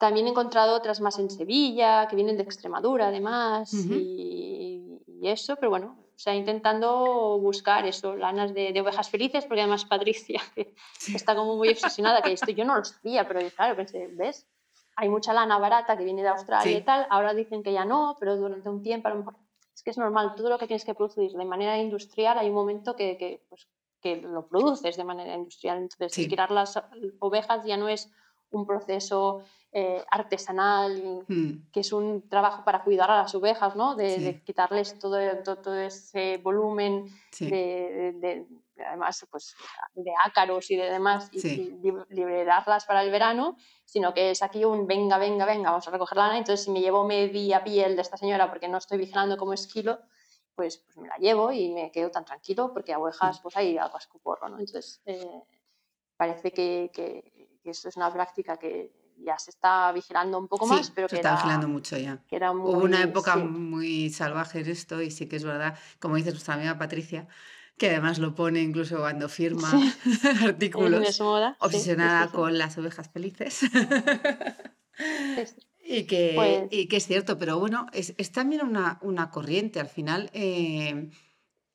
[0.01, 5.69] también he encontrado otras más en Sevilla, que vienen de Extremadura además, y, eso, pero
[5.69, 10.73] bueno, o sea, intentando buscar eso, lanas de, ovejas felices, porque además Patricia, que
[11.13, 14.47] está como muy obsesionada, que esto yo no lo sabía, pero claro, pensé, ¿ves?
[14.95, 18.17] Hay mucha lana barata que viene de Australia y tal, ahora dicen que ya no,
[18.19, 19.35] pero durante un tiempo a lo mejor...
[19.75, 22.55] Es que es normal, todo lo que tienes que producir de manera industrial hay un
[22.55, 23.67] momento que, que, pues,
[24.01, 26.27] que lo produces de manera industrial, entonces sí.
[26.27, 26.81] tirar las
[27.19, 28.11] ovejas ya no es
[28.51, 29.43] un proceso
[29.73, 31.71] eh, artesanal, hmm.
[31.71, 33.95] que es un trabajo para cuidar a las ovejas, ¿no?
[33.95, 37.05] de, quitarles todo, todo, ese volumen
[37.39, 38.45] de,
[38.85, 39.55] además, pues,
[39.93, 41.73] de ácaros y de demás, y,
[42.09, 46.17] liberarlas para el verano, sino que es aquí un venga, venga, venga, vamos a recoger
[46.17, 49.53] lana, entonces si me llevo media piel de esta señora porque no estoy vigilando cómo
[49.53, 49.99] es kilo,
[50.53, 53.77] pues, pues me la llevo y me quedo tan tranquilo porque a ovejas pues hay
[53.77, 54.59] algo escuporro, ¿no?
[54.59, 55.43] Entonces, eh,
[56.17, 58.91] parece que, que, eso es una práctica que
[59.23, 62.21] ya se está vigilando un poco más, pero se que está vigilando mucho ya.
[62.53, 66.55] Hubo una época muy salvaje de esto y sí que es verdad, como dice nuestra
[66.55, 67.27] amiga Patricia,
[67.77, 69.71] que además lo pone incluso cuando firma
[70.43, 71.21] artículos,
[71.59, 73.61] obsesionada con las ovejas felices.
[75.83, 79.79] y, que, pues y que es cierto, pero bueno, es, es también una, una, corriente.
[79.79, 81.09] Al final eh,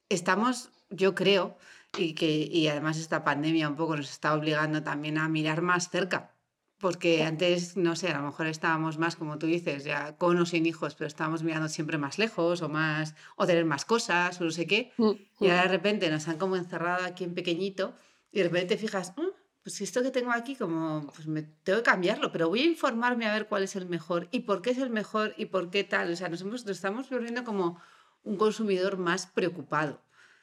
[0.09, 1.57] estamos, yo creo,
[1.99, 5.91] y que y además esta pandemia un poco nos está obligando también a mirar más
[5.91, 6.37] cerca
[6.79, 10.47] porque antes, no sé, a lo mejor estábamos más, como tú dices, ya con o
[10.47, 14.45] sin hijos, pero estábamos mirando siempre más lejos o más, o tener más cosas o
[14.45, 14.93] no sé qué.
[14.99, 17.95] Mm, y ahora de repente nos han como encerrado aquí en pequeñito
[18.31, 19.29] y de repente te fijas, mm,
[19.63, 23.27] pues esto que tengo aquí, como, pues me tengo que cambiarlo, pero voy a informarme
[23.27, 25.83] a ver cuál es el mejor y por qué es el mejor y por qué
[25.83, 26.13] tal.
[26.13, 27.81] O sea, nos, hemos, nos estamos volviendo como
[28.23, 30.03] un consumidor más preocupado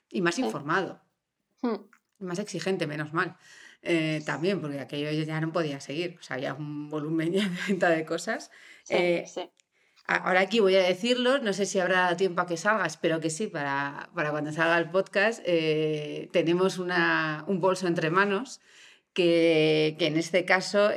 [0.09, 1.02] y más informado.
[1.63, 1.89] Mm.
[2.19, 3.35] Más exigente, menos mal.
[3.81, 7.57] Eh, también, porque aquello ya no podía seguir, o sea, había un volumen ya de
[7.67, 8.51] venta de cosas.
[8.89, 9.25] Eh,
[10.07, 13.29] ahora aquí voy a decirlo, no sé si habrá tiempo a que salga, espero que
[13.29, 15.41] sí, para, para cuando salga el podcast.
[15.45, 18.61] Eh, tenemos una, un bolso entre manos
[19.11, 20.91] que, que en este caso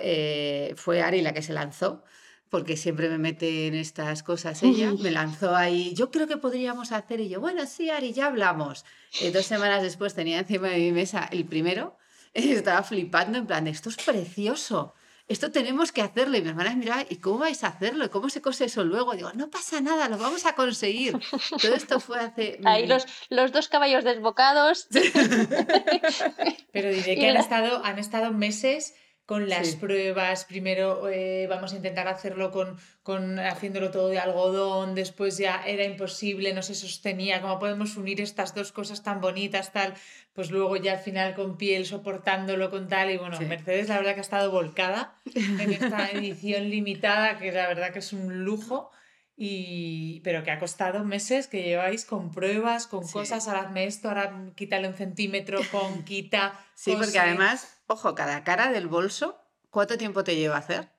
[0.77, 2.05] fue Ari la que se lanzó
[2.51, 6.93] porque siempre me mete en estas cosas ella, me lanzó ahí, yo creo que podríamos
[6.93, 8.85] hacer, y yo, bueno, sí, Ari, ya hablamos.
[9.33, 11.97] dos semanas después tenía encima de mi mesa el primero,
[12.35, 14.95] estaba flipando en plan, esto es precioso.
[15.29, 16.37] esto tenemos que hacerlo.
[16.37, 18.11] Y mi hermana miraba, ¿y cómo vais a hacerlo?
[18.11, 19.15] ¿Cómo se cose eso luego?
[19.15, 21.19] digo, no pasa nada, lo vamos a conseguir.
[21.61, 22.61] Todo esto fue hace...
[22.65, 24.89] Ahí los, los dos caballos desbocados.
[26.73, 28.95] Pero diré que han estado, han estado meses
[29.27, 30.45] con las pruebas.
[30.45, 35.85] Primero eh, vamos a intentar hacerlo con, con haciéndolo todo de algodón, después ya era
[35.85, 37.43] imposible, no se sostenía.
[37.43, 39.95] ¿Cómo podemos unir estas dos cosas tan bonitas, tal?
[40.33, 43.11] Pues luego ya al final con piel, soportándolo con tal.
[43.11, 47.67] Y bueno, Mercedes la verdad que ha estado volcada en esta edición limitada, que la
[47.67, 48.91] verdad que es un lujo.
[49.39, 54.09] Y, pero que ha costado meses que lleváis con pruebas, con cosas, ahora hazme esto,
[54.09, 56.59] ahora quítale un centímetro, con quita.
[56.75, 59.39] Sí, porque además, ojo, cada cara del bolso,
[59.71, 60.91] ¿cuánto tiempo te lleva a hacer?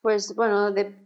[0.00, 1.04] Pues bueno, de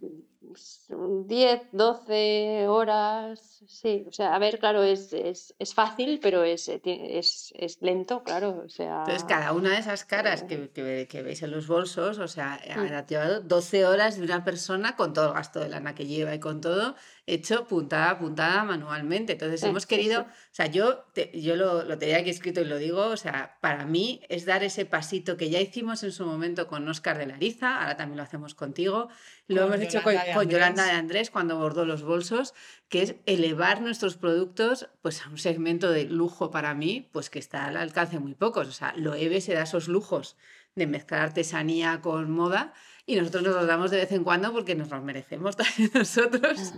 [1.26, 4.04] 10, 12 horas, sí.
[4.08, 8.22] O sea, a ver, claro, es, es, es fácil, pero es, eh, es, es, lento,
[8.22, 8.62] claro.
[8.64, 9.00] O sea...
[9.00, 12.60] Entonces, cada una de esas caras que, que, que veis en los bolsos, o sea,
[12.76, 12.92] mm.
[12.92, 16.34] ha llevado 12 horas de una persona con todo el gasto de lana que lleva
[16.34, 16.94] y con todo,
[17.26, 19.34] hecho puntada a puntada manualmente.
[19.34, 23.06] Entonces hemos querido, o sea, yo, yo lo, lo, tenía aquí escrito y lo digo,
[23.06, 26.88] o sea, para mí es dar ese pasito que ya hicimos en su momento con
[26.88, 29.08] Oscar de Lariza, ahora también lo hacemos contigo,
[29.46, 32.54] lo hemos hecho con, con Yolanda de Andrés cuando bordó los bolsos,
[32.88, 37.38] que es elevar nuestros productos pues a un segmento de lujo para mí, pues que
[37.38, 38.68] está al alcance muy pocos.
[38.68, 40.36] O sea, Loewe se da esos lujos
[40.74, 42.72] de mezclar artesanía con moda
[43.06, 46.74] y nosotros nos los damos de vez en cuando porque nos los merecemos también nosotros.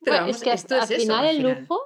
[0.00, 1.80] Pero es que esto al, final el lujo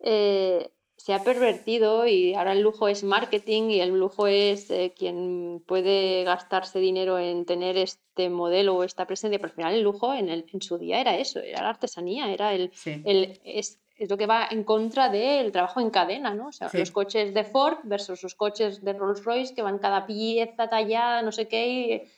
[0.00, 4.94] eh, se ha pervertido y ahora el lujo es marketing y el lujo es eh,
[4.96, 9.82] quien puede gastarse dinero en tener este modelo o esta presencia, pero al final el
[9.82, 13.80] lujo en, el, en su día era eso, era la artesanía, era el, el es,
[13.96, 16.48] es, lo que va en contra del trabajo en cadena, ¿no?
[16.48, 20.06] O sea, los coches de Ford versus los coches de Rolls Royce que van cada
[20.06, 22.08] pieza tallada, no sé qué,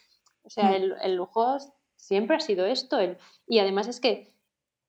[0.42, 0.74] o sea, mm.
[0.74, 1.58] el, el, lujo
[1.96, 3.18] siempre ha sido esto, el,
[3.48, 4.35] y además es que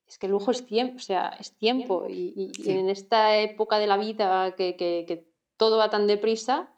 [0.07, 2.05] es que el lujo es tiempo, o sea, es tiempo.
[2.07, 5.27] Y, en esta época de la vida que, que,
[5.57, 6.71] todo va tan deprisa,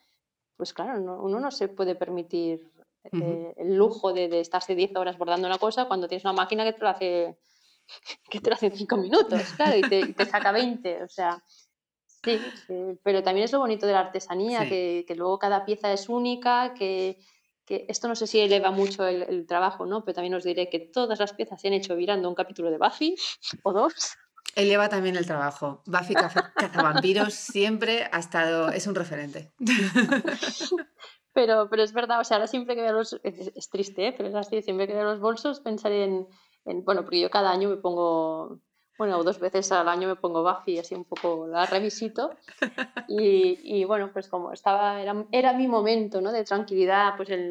[0.55, 2.71] pues claro, uno no se puede permitir
[3.11, 6.63] eh, el lujo de, de, estarse 10 horas bordando una cosa cuando tienes una máquina
[6.63, 7.38] que te lo hace
[8.30, 11.03] que te lo hace en 5 minutos, claro, y te, te, saca 20.
[11.03, 11.43] O sea,
[12.05, 12.39] sí,
[13.03, 16.73] pero también es lo bonito de la artesanía, que, que luego cada pieza es única,
[16.73, 17.19] que
[17.88, 20.03] esto no sé si eleva mucho el, trabajo, ¿no?
[20.03, 22.78] Pero también os diré que todas las piezas se han hecho virando un capítulo de
[22.78, 23.15] Buffy
[23.63, 24.17] o dos.
[24.55, 25.84] Eleva también el trabajo.
[25.86, 26.15] Buffy
[26.55, 29.53] Cazavampiros siempre ha estado, es un referente.
[31.32, 34.13] Pero, pero es verdad, o sea, ahora siempre que veo los, es, triste, ¿eh?
[34.17, 36.28] pero es así, siempre que veo los bolsos pensaré en,
[36.65, 38.59] en, bueno, porque yo cada año me pongo
[39.00, 42.36] bueno, dos veces al año me pongo Buffy, así un poco la revisito.
[43.08, 46.32] Y, y bueno, pues como estaba, era, era, mi momento ¿no?
[46.32, 47.50] de tranquilidad, pues el,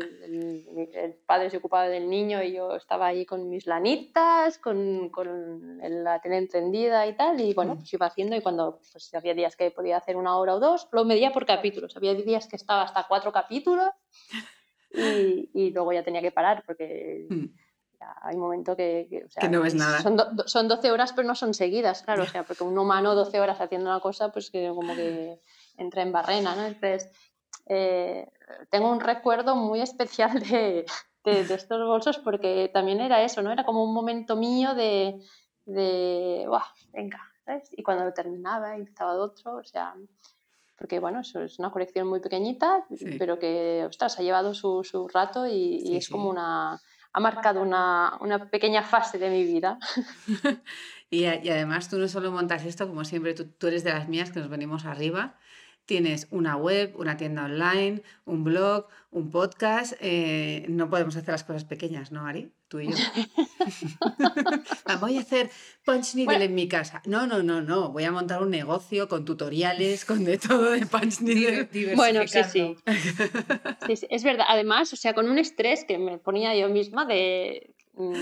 [0.95, 5.79] el, padre se ocupaba del niño y yo estaba ahí con mis lanitas, con, con
[6.05, 7.41] la tele encendida y tal.
[7.41, 10.55] Y bueno, pues iba haciendo y cuando pues, había días que podía hacer una hora
[10.55, 11.97] o dos, lo medía por capítulos.
[11.97, 13.89] Había días que estaba hasta cuatro capítulos
[14.93, 17.27] y, y luego ya tenía que parar porque...
[17.29, 17.47] Hmm
[18.01, 20.01] hay un momento que, no ves nada.
[20.01, 23.41] Son, son 12 horas, pero no son seguidas, claro, o sea, porque un humano 12
[23.41, 25.41] horas haciendo una cosa, pues que como que
[25.77, 26.67] entra en barrena, ¿no?
[26.67, 27.11] Entonces,
[27.67, 28.31] eh,
[28.71, 30.87] tengo un recuerdo muy especial de,
[31.25, 33.53] de, estos bolsos porque también era eso, ¿no?
[33.53, 35.21] Era como un momento mío de,
[35.67, 36.49] de
[36.93, 37.71] venga, ¿sabes?
[37.77, 39.95] Y cuando terminaba, empezaba otro, o sea,
[40.77, 42.87] porque bueno, eso es una colección muy pequeñita,
[43.19, 46.81] pero que, ostras, ha llevado su, su rato y, es como una
[47.13, 49.79] ha marcado una, una pequeña fase de mi vida.
[51.11, 54.31] y, además tú no solo montas esto, como siempre, tú, tú eres de las mías
[54.31, 55.37] que nos venimos arriba.
[55.87, 59.95] Tienes una web, una tienda online, un blog, un podcast.
[60.01, 62.53] Eh, no podemos hacer las cosas pequeñas, ¿no, Ari?
[62.69, 62.97] Tú y yo.
[65.01, 65.51] voy a hacer
[65.87, 67.01] punch needle en mi casa.
[67.07, 67.91] No, no, no, no.
[67.91, 71.95] Voy a montar un negocio con tutoriales, con de todo de punch needle.
[71.97, 72.77] Bueno, sí, sí.
[73.87, 74.07] sí, sí.
[74.11, 74.45] Es verdad.
[74.49, 77.75] Además, o sea, con un estrés que me ponía yo misma de...
[77.95, 78.13] Mm,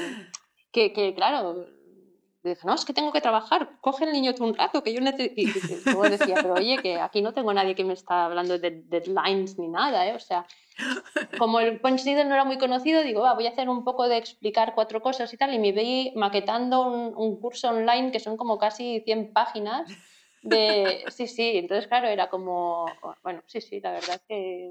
[0.70, 1.66] que, que claro,
[2.64, 5.58] no, es que tengo que trabajar, coge el niño un rato, que yo necesito.
[5.66, 8.82] Y luego decía, pero oye, que aquí no tengo nadie que me está hablando de
[8.86, 10.14] deadlines ni nada, ¿eh?
[10.14, 10.46] O sea,
[11.38, 14.16] como el punch no era muy conocido, digo, va, voy a hacer un poco de
[14.16, 18.36] explicar cuatro cosas y tal, y me vi maquetando un, un curso online que son
[18.36, 19.90] como casi 100 páginas
[20.42, 21.04] de...
[21.10, 22.86] Sí, sí, entonces claro, era como...
[23.22, 24.70] Bueno, sí, sí, la verdad que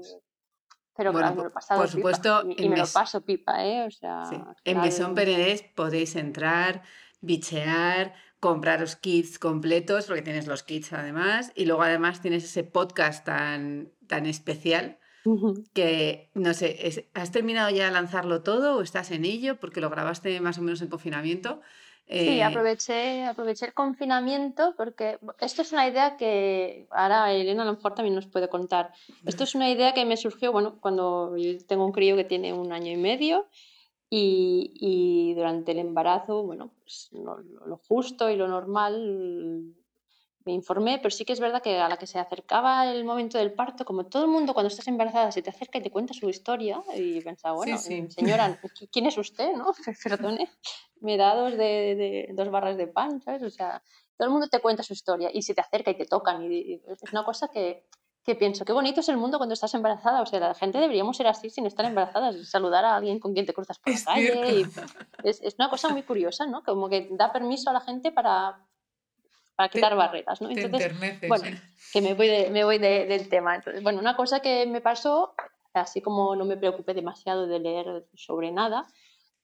[0.96, 2.62] pero bueno, claro, me lo he pasado por supuesto, pipa.
[2.62, 3.84] y, me lo paso pipa, ¿eh?
[3.84, 4.36] O sea, sí.
[4.64, 6.82] En Mesón Peredes podéis entrar,
[7.26, 13.24] bichear, compraros kits completos, porque tienes los kits además, y luego además tienes ese podcast
[13.24, 14.98] tan, tan especial
[15.74, 19.58] que, no sé, ¿has terminado ya de lanzarlo todo o estás en ello?
[19.58, 21.60] Porque lo grabaste más o menos en confinamiento.
[22.08, 27.66] Sí, Eh, aproveché, aproveché el confinamiento porque esto es una idea que ahora Elena a
[27.66, 28.92] lo mejor también nos puede contar.
[29.24, 32.52] Esto es una idea que me surgió, bueno, cuando yo tengo un crío que tiene
[32.52, 33.48] un año y medio
[34.10, 39.74] y, y durante el embarazo, bueno, pues lo, lo justo y lo normal
[40.44, 43.36] me informé, pero sí que es verdad que a la que se acercaba el momento
[43.36, 46.14] del parto, como todo el mundo cuando estás embarazada se te acerca y te cuenta
[46.14, 48.08] su historia, y pensaba, bueno, sí.
[48.10, 48.60] señora,
[48.92, 49.52] ¿quién es usted?
[49.54, 49.72] ¿no?
[50.04, 50.48] Perdone,
[51.00, 53.42] me da dos, de, de- dos barras de pan, ¿sabes?
[53.42, 53.82] O sea,
[54.16, 56.58] todo el mundo te cuenta su historia y se te acerca y te tocan, y,
[56.58, 57.88] y es una cosa que,
[58.26, 61.16] que pienso, qué bonito es el mundo cuando estás embarazada, o sea, la gente deberíamos
[61.16, 64.14] ser así sin estar embarazadas, saludar a alguien con quien te cruzas por Es la
[64.14, 64.66] calle, y
[65.22, 66.64] es, es una cosa muy curiosa, ¿no?
[66.64, 68.58] Como que da permiso a la gente para,
[69.54, 70.48] para Te- quitar barreras, ¿no?
[70.48, 70.92] Te Entonces,
[71.28, 71.54] bueno, sí.
[71.92, 73.54] que me voy, de- me voy de- del tema.
[73.54, 75.32] Entonces, bueno, una cosa que me pasó,
[75.72, 78.88] así como no me preocupé demasiado de leer sobre nada,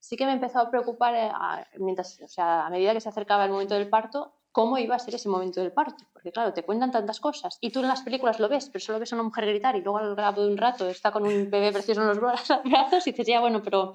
[0.01, 3.09] sí que me empezó a preocupar eh, a, mientras, o sea, a medida que se
[3.11, 6.05] acercaba el momento del parto, cómo iba a ser ese momento del parto.
[6.13, 8.99] Porque claro, te cuentan tantas cosas y tú en las películas lo ves, pero solo
[9.01, 11.51] ves a una mujer gritar y luego al cabo de un rato está con un
[11.51, 13.93] bebé precioso en los bra- brazos y dices, ya, bueno, pero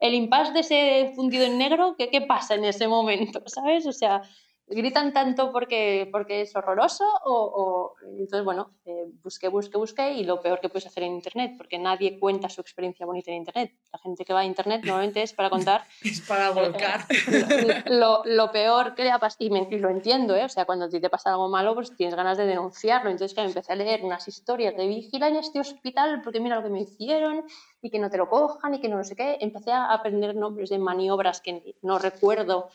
[0.00, 3.42] el impasse de ese fundido en negro, ¿qué, qué pasa en ese momento?
[3.46, 3.86] ¿Sabes?
[3.86, 4.22] O sea,
[4.70, 10.24] gritan tanto porque, porque es horroroso o, o- entonces bueno eh, busqué busqué busqué y
[10.24, 13.72] lo peor que puedes hacer en internet porque nadie cuenta su experiencia bonita en internet
[13.92, 17.00] la gente que va a internet normalmente es para contar Es para volcar.
[17.86, 20.44] lo, lo peor que le ha pasado y, me- y lo entiendo ¿eh?
[20.44, 23.34] o sea cuando a ti te pasa algo malo pues tienes ganas de denunciarlo entonces
[23.34, 26.70] claro, empecé a leer unas historias de vigila en este hospital porque mira lo que
[26.70, 27.44] me hicieron
[27.82, 30.70] y que no te lo cojan y que no sé qué empecé a aprender nombres
[30.70, 32.68] de maniobras que no recuerdo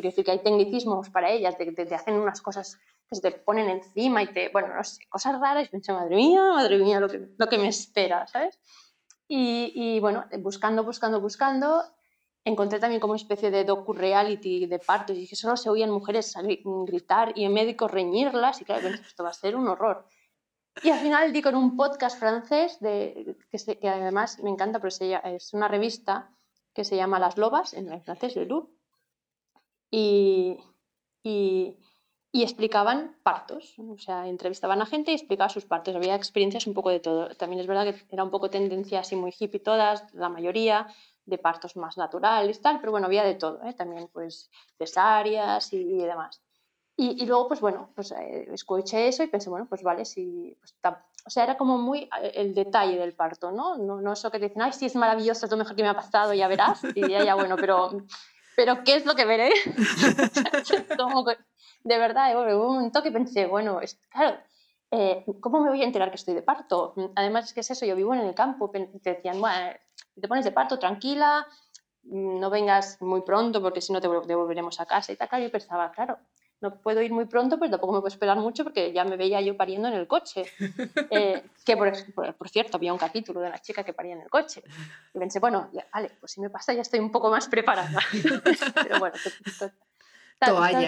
[0.00, 3.20] porque sí que hay tecnicismos para ellas, que te, te hacen unas cosas que se
[3.20, 6.78] te ponen encima y te, bueno, no sé, cosas raras, y pensé, madre mía, madre
[6.78, 8.58] mía, lo que, lo que me espera, ¿sabes?
[9.28, 11.84] Y, y bueno, buscando, buscando, buscando,
[12.46, 16.34] encontré también como especie de docu-reality de partos, y que solo se oían mujeres
[16.86, 20.06] gritar y médicos reñirlas, y claro, pensé, esto va a ser un horror.
[20.82, 24.78] Y al final di con un podcast francés, de, que, se- que además me encanta,
[24.80, 26.30] pero es una revista
[26.72, 28.70] que se llama Las Lobas, en francés, Le Loup,
[29.90, 30.58] y,
[31.22, 31.76] y,
[32.32, 36.74] y explicaban partos, o sea, entrevistaban a gente y explicaban sus partos, había experiencias un
[36.74, 37.34] poco de todo.
[37.36, 40.86] También es verdad que era un poco tendencia así muy hippie todas, la mayoría,
[41.26, 43.72] de partos más naturales tal, pero bueno, había de todo, ¿eh?
[43.74, 46.42] también pues cesáreas y, y demás.
[46.96, 50.54] Y, y luego, pues bueno, pues eh, escuché eso y pensé, bueno, pues vale, si...
[50.60, 50.74] Pues,
[51.24, 53.78] o sea, era como muy eh, el detalle del parto, ¿no?
[53.78, 54.02] ¿no?
[54.02, 55.94] No eso que te dicen, ay, sí, es maravilloso, es lo mejor que me ha
[55.94, 56.82] pasado, ya verás.
[56.94, 57.90] Y ya, ya, bueno, pero,
[58.56, 59.50] pero ¿qué es lo que veré?
[61.84, 63.80] de verdad, eh, hubo un momento que pensé, bueno,
[64.10, 64.38] claro,
[64.90, 66.94] eh, ¿cómo me voy a enterar que estoy de parto?
[67.16, 69.72] Además, es que es eso, yo vivo en el campo, te decían, bueno,
[70.20, 71.46] te pones de parto tranquila,
[72.02, 75.28] no vengas muy pronto porque si no te vol- devolveremos a casa y tal.
[75.28, 76.18] Claro, yo pensaba, claro,
[76.60, 79.40] no puedo ir muy pronto, pero tampoco me puedo esperar mucho porque ya me veía
[79.40, 80.44] yo pariendo en el coche.
[81.12, 84.20] Eh, que por, por- por cierto, había un capítulo de una chica que paría en
[84.20, 84.62] el coche.
[85.14, 87.98] Y pensé, bueno, ya, vale, pues si me pasa ya estoy un poco más preparada.
[88.74, 89.30] pero bueno, to-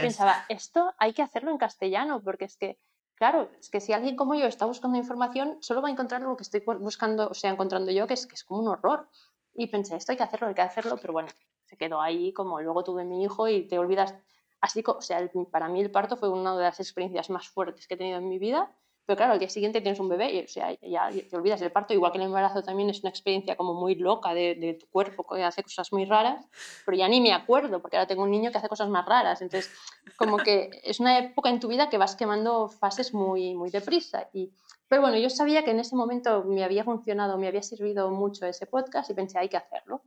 [0.03, 2.79] pensaba, esto hay que hacerlo en castellano porque es que,
[3.17, 6.37] claro, es que si alguien como yo está buscando información, solo va a encontrar lo
[6.37, 9.09] que estoy bu- buscando, o sea, encontrando yo, que es, que es como un horror.
[9.55, 11.29] Y pensé, esto hay que hacerlo, hay que hacerlo, pero bueno,
[11.67, 14.15] se quedó ahí como luego tuve mi hijo y te olvidas.
[14.63, 17.87] Así, co- o sea, para mí el parto fue una de las experiencias más fuertes
[17.87, 18.73] que he tenido en mi vida.
[19.05, 21.73] Pero claro, al día siguiente tienes un bebé y o sea, ya te olvidas del
[21.73, 24.87] parto, igual que el embarazo también es una experiencia como muy loca de, de tu
[24.87, 26.47] cuerpo que hace cosas muy raras,
[26.87, 29.43] pero ya ni me acuerdo porque ahora tengo un niño que hace cosas más raras.
[29.43, 29.73] Entonces,
[30.17, 34.29] como que es una época en tu vida que vas quemando fases muy, muy deprisa.
[34.33, 34.53] Y,
[34.87, 38.47] pero bueno, yo sabía que en ese momento me había funcionado, me había servido mucho
[38.47, 40.03] ese podcast y pensé, hay que hacerlo.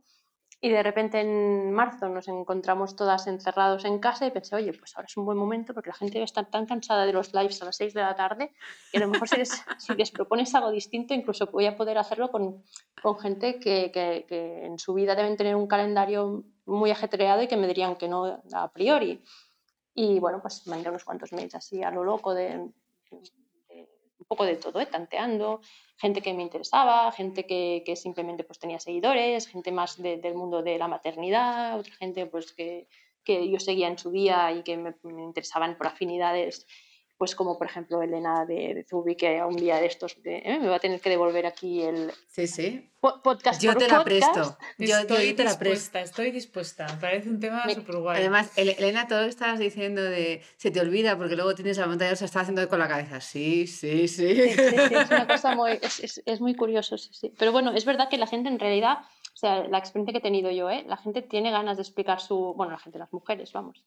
[0.60, 4.96] Y de repente en marzo nos encontramos todas encerrados en casa y pensé, oye, pues
[4.96, 7.60] ahora es un buen momento porque la gente debe estar tan cansada de los lives
[7.60, 8.52] a las 6 de la tarde
[8.90, 11.98] que a lo mejor si les, si les propones algo distinto, incluso voy a poder
[11.98, 12.62] hacerlo con,
[13.02, 17.48] con gente que, que, que en su vida deben tener un calendario muy ajetreado y
[17.48, 19.22] que me dirían que no a priori.
[19.94, 22.70] Y bueno, pues mandé unos cuantos mails así a lo loco de,
[24.18, 24.86] un poco de todo, ¿eh?
[24.86, 25.60] tanteando,
[25.98, 30.34] gente que me interesaba, gente que, que simplemente pues tenía seguidores, gente más de- del
[30.34, 32.88] mundo de la maternidad, otra gente pues que,
[33.24, 36.66] que yo seguía en su día y que me, me interesaban por afinidades.
[37.18, 40.68] Pues como por ejemplo Elena de, de Zubi, que un día de estos eh, me
[40.68, 42.90] va a tener que devolver aquí el Sí, sí.
[43.00, 44.32] po- podcast Yo por te la podcast.
[44.34, 44.58] presto.
[44.78, 45.64] Yo, yo estoy te la presto.
[45.64, 46.86] dispuesta, estoy dispuesta.
[47.00, 48.18] Parece un tema Me- súper guay.
[48.20, 51.78] Además, Ele- Elena, todo lo que estabas diciendo de se te olvida porque luego tienes
[51.78, 53.20] la montaña rusa, estaba haciendo con la cabeza.
[53.20, 54.34] Sí, sí, sí.
[54.34, 57.32] Sí, sí, sí, es una cosa muy, es, es- es muy curioso, sí, sí.
[57.38, 58.98] Pero bueno, es verdad que la gente en realidad,
[59.32, 60.84] o sea, la experiencia que he tenido yo, ¿eh?
[60.86, 63.82] la gente tiene ganas de explicar su, bueno, la gente, las mujeres, vamos,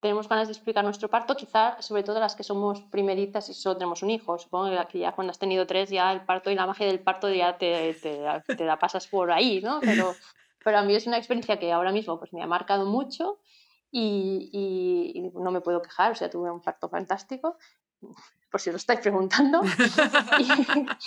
[0.00, 3.76] tenemos ganas de explicar nuestro parto, quizá sobre todo las que somos primerizas y solo
[3.76, 4.38] tenemos un hijo.
[4.38, 7.28] Supongo que ya cuando has tenido tres, ya el parto y la magia del parto
[7.32, 8.20] ya te, te,
[8.56, 9.80] te la pasas por ahí, ¿no?
[9.80, 10.14] Pero,
[10.64, 13.38] pero a mí es una experiencia que ahora mismo pues, me ha marcado mucho
[13.90, 17.56] y, y- y no me puedo quejar, o sea, tuve un parto fantástico,
[18.50, 19.62] por si lo estáis preguntando.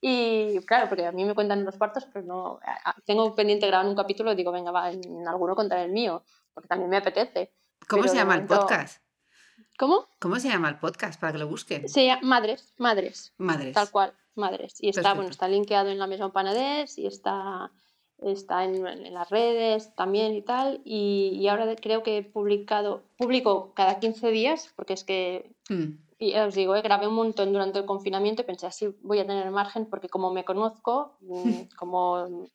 [0.00, 2.60] Y, y, claro, porque a mí me cuentan los partos, pero no.
[3.04, 6.22] Tengo pendiente grabar un capítulo y digo, venga, va, en alguno contaré el mío,
[6.54, 7.52] porque también me apetece.
[7.86, 9.02] ¿Cómo Pero se llama el podcast?
[9.78, 10.08] ¿Cómo?
[10.20, 11.88] ¿Cómo se llama el podcast para que lo busquen?
[11.88, 13.74] Se llama Madres, Madres, Madres.
[13.74, 14.74] tal cual, Madres.
[14.80, 17.70] Y está, bueno, está linkeado en la Maison Panadés y está,
[18.18, 20.80] está en, en las redes también y tal.
[20.84, 25.98] Y, y ahora creo que he publicado, publico cada 15 días, porque es que Mm.
[26.18, 29.20] Y ya os digo, eh, grabé un montón durante el confinamiento y pensé así voy
[29.20, 32.48] a tener margen porque como me conozco, mm, como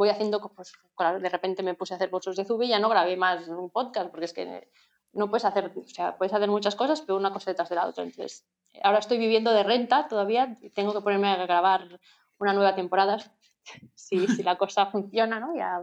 [0.00, 2.88] voy haciendo, pues de repente me puse a hacer bolsos de Zubi y ya no
[2.88, 4.70] grabé más un podcast porque es que
[5.12, 7.86] no puedes hacer, o sea, puedes hacer muchas cosas, pero una cosa detrás de la
[7.86, 8.04] otra.
[8.04, 8.46] Entonces,
[8.82, 12.00] ahora estoy viviendo de renta todavía tengo que ponerme a grabar
[12.38, 13.18] una nueva temporada
[13.94, 15.54] si, si la cosa funciona, ¿no?
[15.54, 15.82] Ya,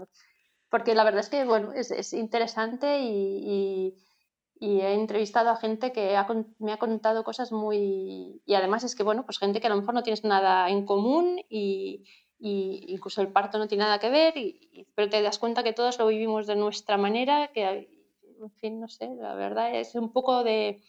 [0.70, 3.09] porque la verdad es que, bueno, es, es interesante y,
[3.45, 3.95] y-
[4.59, 6.26] y he entrevistado a gente que ha
[6.57, 8.41] me ha contado cosas muy...
[8.43, 10.84] Y además es que, bueno, pues gente que a lo mejor no tienes nada en
[10.88, 12.03] común y,
[12.40, 15.64] y incluso el parto no tiene nada que ver, y, y- pero te das cuenta
[15.64, 17.64] que todos lo vivimos de nuestra manera, que,
[18.42, 20.82] en fin, no sé, la verdad es un poco de...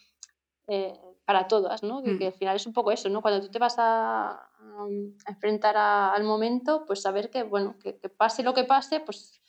[0.67, 0.93] eh,
[1.25, 2.01] para todas, ¿no?
[2.03, 3.21] Que, que al final es un poco eso, ¿no?
[3.21, 4.87] Cuando tú te vas a, a
[5.27, 9.39] enfrentar a- al momento, pues saber que, bueno, que, que pase lo que pase, pues,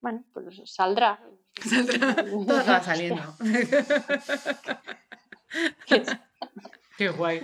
[0.00, 1.20] bueno, pues saldrá.
[2.46, 3.22] Todo acaba saliendo.
[6.96, 7.42] Qué guay.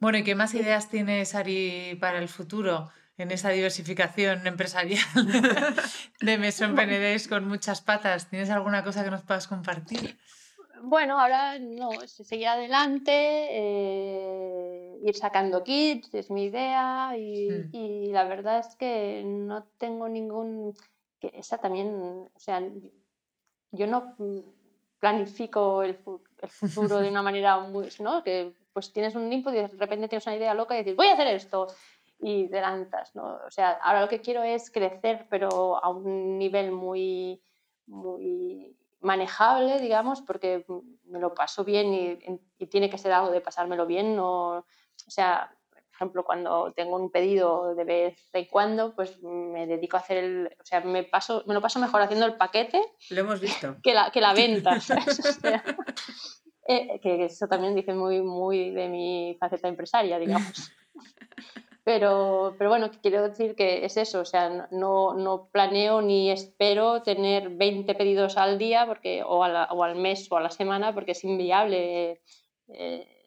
[0.00, 5.02] Bueno, ¿y qué más ideas tienes, Ari, para el futuro en esa diversificación empresarial
[6.20, 8.28] de Maison Benedés con muchas patas?
[8.30, 10.16] ¿Tienes alguna cosa que nos puedas compartir?
[10.82, 17.70] Bueno, ahora no, seguir adelante, eh, ir sacando kits, es mi idea, y, Mm.
[17.74, 20.74] y la verdad es que no tengo ningún.
[21.20, 21.88] que esa también,
[22.32, 22.62] o sea,
[23.72, 24.38] yo no mm,
[25.00, 25.98] planifico el,
[26.42, 27.88] el futuro de una manera muy.
[27.98, 28.22] ¿no?
[28.22, 31.08] Que pues tienes un input y de repente tienes una idea loca y dices, voy
[31.08, 31.66] a hacer esto,
[32.20, 33.40] y te lanzas, ¿no?
[33.44, 37.42] O sea, ahora lo que quiero es crecer, pero a un nivel muy.
[37.86, 40.64] muy manejable, digamos, porque
[41.04, 42.18] me lo paso bien y,
[42.58, 46.96] y tiene que ser algo de pasármelo bien, no, o sea, por ejemplo, cuando tengo
[46.96, 51.02] un pedido de vez en cuando, pues me dedico a hacer el, o sea, me,
[51.02, 53.76] paso, me lo paso mejor haciendo el paquete Lo hemos visto.
[53.82, 54.78] que la, que la venta,
[56.68, 60.70] eh, que eso también dice muy, muy de mi faceta empresaria, digamos.
[61.84, 67.00] Pero, pero bueno, quiero decir que es eso, o sea, no, no planeo ni espero
[67.02, 70.50] tener 20 pedidos al día porque, o, a la- o al mes o a la
[70.50, 72.20] semana porque es inviable.
[72.68, 73.17] eh,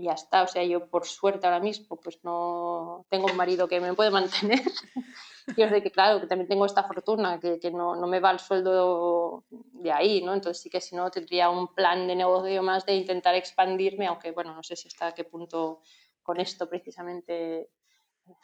[0.00, 3.68] y ya está, o sea, yo por suerte ahora mismo pues no tengo un marido
[3.68, 4.60] que me puede mantener.
[5.56, 8.20] Y es de que, claro, que también tengo esta fortuna, que, que no, no me
[8.20, 10.32] va el sueldo de ahí, ¿no?
[10.32, 14.30] Entonces sí que si no tendría un plan de negocio más de intentar expandirme, aunque
[14.30, 15.80] bueno, no sé si hasta qué punto
[16.22, 17.68] con esto precisamente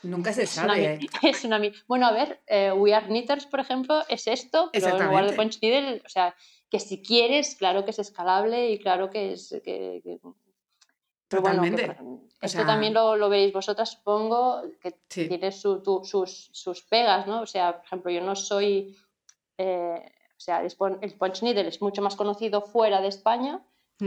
[0.02, 0.98] Nunca se es una, sabe.
[0.98, 4.96] mi- es una Bueno, a ver, eh, We Are Knitters, por ejemplo, es esto, pero
[4.96, 5.36] en lugar de.
[5.36, 6.34] Punch Needle, o sea,
[6.70, 9.50] que si quieres, claro que es escalable y claro que es...
[9.64, 10.18] Que, que-
[11.28, 15.26] pero bueno, que, O esto sea- también lo, lo veis vosotras, supongo, que Sí.
[15.28, 17.40] tiene su- tu- sus, sus pegas, ¿no?
[17.42, 18.96] O sea, por ejemplo, yo no soy...
[19.58, 23.62] eh, o sea, el Punch Needle es mucho más conocido fuera de España,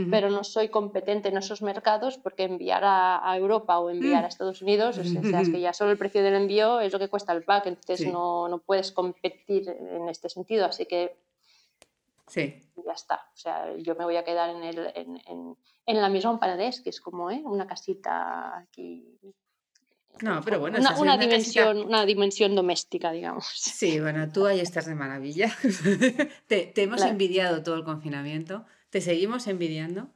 [0.08, 4.24] pero no soy competente en esos mercados porque enviar a, a Europa o enviar Mm.
[4.24, 7.00] a Estados Unidos, o sea, es que ya solo el precio del envío es lo
[7.00, 8.12] que cuesta el pack, entonces Sí.
[8.12, 11.16] no, no puedes competir en este sentido, así que
[12.30, 12.62] Sí.
[12.86, 13.16] ya está.
[13.34, 15.56] O sea, yo me voy a quedar en, el, en, en,
[15.86, 17.42] en la Maison Paradés, que es como ¿eh?
[17.44, 19.18] una casita aquí.
[20.22, 23.46] No, pero bueno, una, una una dimensión, casita- una dimensión doméstica, digamos.
[23.54, 25.50] Sí, bueno, tú ahí estás de maravilla.
[26.46, 27.12] te, te hemos Claro.
[27.12, 30.10] envidiado todo el confinamiento, te seguimos envidiando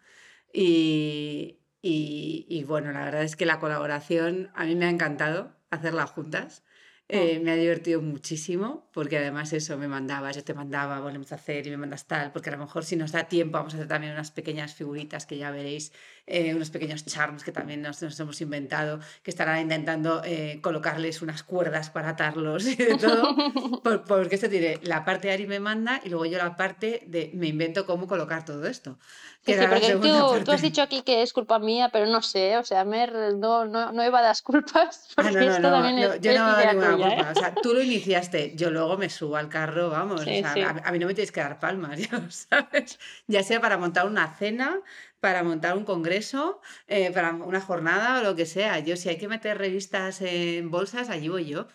[0.52, 5.52] y, y- y, bueno, la verdad es que la colaboración a mí me ha encantado
[5.70, 6.64] hacerla juntas
[7.08, 11.34] eh, me ha divertido muchísimo, porque además eso me mandaba, yo te mandaba, volvemos a
[11.34, 13.76] hacer y me mandas tal, porque a lo mejor si nos da tiempo vamos a
[13.76, 15.92] hacer también unas pequeñas figuritas que ya veréis,
[16.26, 21.20] eh, unos pequeños charms que también nos, nos hemos inventado, que estarán intentando eh, colocarles
[21.22, 23.36] unas cuerdas para atarlos y de todo,
[24.08, 27.30] porque esto tiene la parte de Ari me manda y luego yo la parte de
[27.34, 28.98] me invento cómo colocar todo esto.
[29.44, 32.56] Sí, sí, porque tú, tú, has dicho aquí que es culpa mía, pero no sé,
[32.56, 36.32] o sea, Mer, no, no, no evadas culpas, porque ah, no, esto también es, yo
[36.32, 37.28] no idea ninguna tuya, culpa.
[37.28, 37.32] ¿eh?
[37.36, 40.22] O sea, tú lo iniciaste, yo luego me subo al carro, vamos.
[40.22, 42.98] Sí, o sea, a, a mí no me tienes que dar palmas, ya sabes.
[43.26, 44.80] Ya sea para montar una cena,
[45.24, 48.78] para montar un congreso, eh, para una jornada o lo que sea.
[48.80, 51.66] Yo, si hay que meter revistas en bolsas, allí voy yo.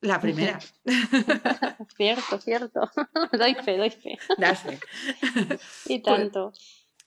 [0.00, 0.58] La primera.
[1.96, 2.90] Cierto, cierto.
[3.38, 4.18] doy fe, doy fe.
[4.38, 4.80] Das fe.
[5.86, 6.52] Y Pues- tanto.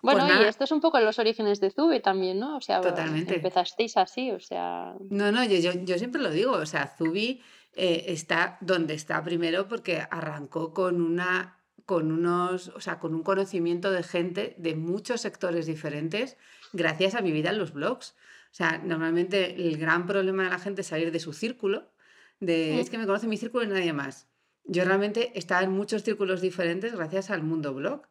[0.01, 0.47] Bueno, y nada.
[0.47, 2.55] esto es un poco los orígenes de Zube también, ¿no?
[2.55, 3.35] O sea, Totalmente.
[3.35, 7.41] empezasteis así, o sea, No, no, yo, yo, yo siempre lo digo, o sea, Zubi
[7.75, 11.58] eh, está donde está primero porque arrancó con una
[11.89, 16.37] con unos, o sea, con un conocimiento de gente de muchos sectores diferentes
[16.71, 18.11] gracias a mi vida en los blogs.
[18.51, 21.91] O sea, normalmente el gran problema de la gente es salir de su círculo,
[22.39, 24.27] de es que me conoce mi círculo y nadie más.
[24.65, 28.03] Yo realmente estaba en muchos círculos diferentes gracias al mundo blog,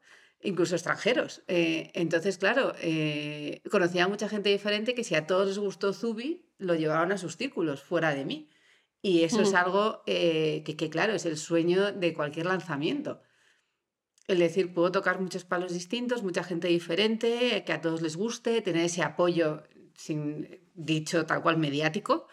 [0.42, 1.44] incluso extranjeros.
[1.46, 5.92] Eh, entonces, claro, eh, conocía a mucha gente diferente que si a todos les gustó
[5.92, 8.50] Zubi, lo llevaban a sus círculos, fuera de mí.
[9.02, 9.56] Y eso es Mm.
[9.56, 13.22] algo eh, que, que, claro, es el sueño de cualquier lanzamiento.
[14.28, 18.60] El decir, puedo tocar muchos palos distintos, mucha gente diferente, que a todos les guste,
[18.60, 19.62] tener ese apoyo,
[19.94, 22.28] sin dicho tal cual mediático,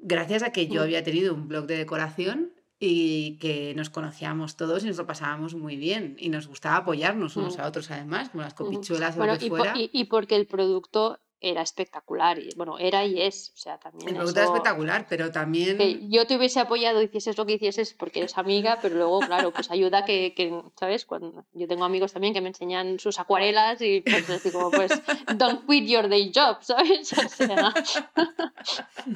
[0.00, 0.84] gracias a que yo Mm.
[0.84, 5.54] había tenido un blog de decoración y que nos conocíamos todos y nos lo pasábamos
[5.54, 7.60] muy bien y nos gustaba apoyarnos unos Mm.
[7.60, 9.72] a otros además, con las copichuelas o bueno, lo que y, fuera.
[9.76, 14.10] y- y porque el producto era espectacular, y, bueno, era y es, o sea, también
[14.10, 15.76] El producto era eso- espectacular, pero también...
[15.76, 19.50] que yo te hubiese apoyado, hicieses lo que hicieses porque eres amiga, pero luego, claro,
[19.52, 21.04] pues ayuda que, que, ¿sabes?
[21.04, 24.92] Cuando yo tengo amigos también que me enseñan sus acuarelas y pues les digo, pues,
[25.36, 27.12] don't quit your day job, ¿sabes?
[27.22, 27.74] O sea,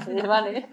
[0.08, 0.68] eh, vale.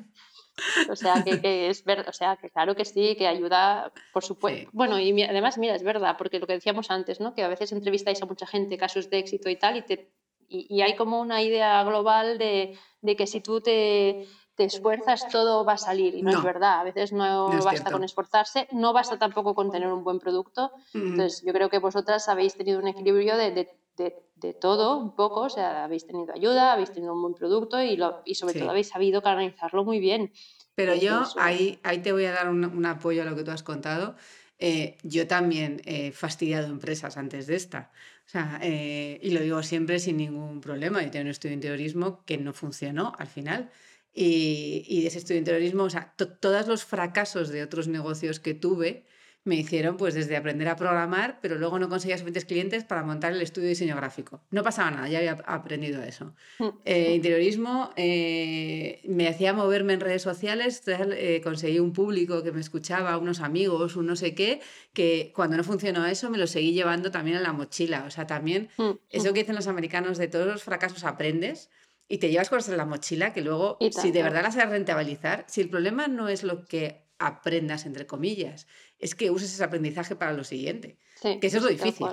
[0.89, 4.23] O sea, que, que es verdad, o sea, que claro que sí, que ayuda, por
[4.23, 4.61] supuesto.
[4.61, 4.69] Sí.
[4.71, 7.33] Bueno, y además, mira, es verdad, porque lo que decíamos antes, ¿no?
[7.33, 10.11] Que a veces entrevistáis a mucha gente, casos de éxito y tal, y, te,
[10.53, 15.27] y, y hay como una idea global de, de que si tú te, te esfuerzas,
[15.31, 16.13] todo va a salir.
[16.15, 16.37] Y no, No.
[16.39, 20.03] es verdad, a veces no, No basta con esforzarse, no basta tampoco con tener un
[20.03, 20.71] buen producto.
[20.93, 24.97] Mm, Entonces, yo creo que vosotras habéis tenido un equilibrio de, de, de, de todo,
[24.97, 28.35] un poco, o sea, habéis tenido ayuda, habéis tenido un buen producto y, lo, y
[28.35, 28.59] sobre Sí.
[28.59, 30.31] todo habéis sabido canalizarlo muy bien.
[30.75, 33.43] Pero que yo ahí, ahí te voy a dar un, un apoyo a lo que
[33.43, 34.15] tú has contado.
[34.59, 37.91] Eh, yo también he fastidiado empresas antes de esta.
[38.25, 41.03] O sea, eh, y lo digo siempre sin ningún problema.
[41.03, 43.69] Yo tengo un estudio de interiorismo que no funcionó al final.
[44.13, 48.39] Y, y ese estudio de interiorismo, o sea, to- todos los fracasos de otros negocios
[48.39, 49.05] que tuve
[49.45, 53.33] me hicieron pues desde aprender a programar, pero luego no conseguía suficientes clientes para montar
[53.33, 54.41] el estudio de diseño gráfico.
[54.51, 56.33] No pasaba nada, ya había aprendido eso.
[56.59, 56.67] Mm.
[56.85, 62.61] Eh, interiorismo eh, me hacía moverme en redes sociales, eh, conseguí un público que me
[62.61, 64.61] escuchaba, unos amigos, un no sé qué,
[64.93, 68.05] que cuando no funcionó eso me lo seguí llevando también en la mochila.
[68.07, 69.33] O sea, también Mm, eso mm.
[69.33, 71.69] que dicen los americanos de todos los fracasos aprendes
[72.07, 75.45] y te llevas cosas en la mochila que luego, si de verdad las sabes rentabilizar,
[75.47, 78.67] si el problema no es lo que aprendas, entre comillas,
[79.03, 80.97] es que uses ese aprendizaje para lo siguiente.
[81.21, 82.07] Sí, Que eso es lo difícil.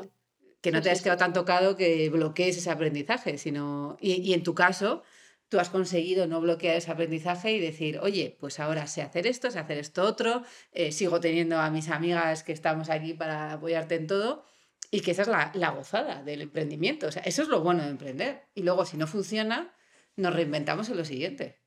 [0.61, 1.03] Que no Sí, te sí.
[1.05, 3.97] quedado tan tocado que bloquees ese aprendizaje, sino.
[4.01, 5.03] Y, y en tu caso,
[5.49, 9.51] tú has conseguido no bloquear ese aprendizaje y decir, oye, pues ahora sé hacer esto,
[9.51, 13.95] sé hacer esto otro, eh, sigo teniendo a mis amigas que estamos aquí para apoyarte
[13.95, 14.45] en todo.
[14.91, 17.07] Y que esa es la, la gozada del emprendimiento.
[17.07, 18.43] O sea, eso es lo bueno de emprender.
[18.55, 19.72] Y luego, si no funciona,
[20.16, 21.59] nos reinventamos en lo siguiente.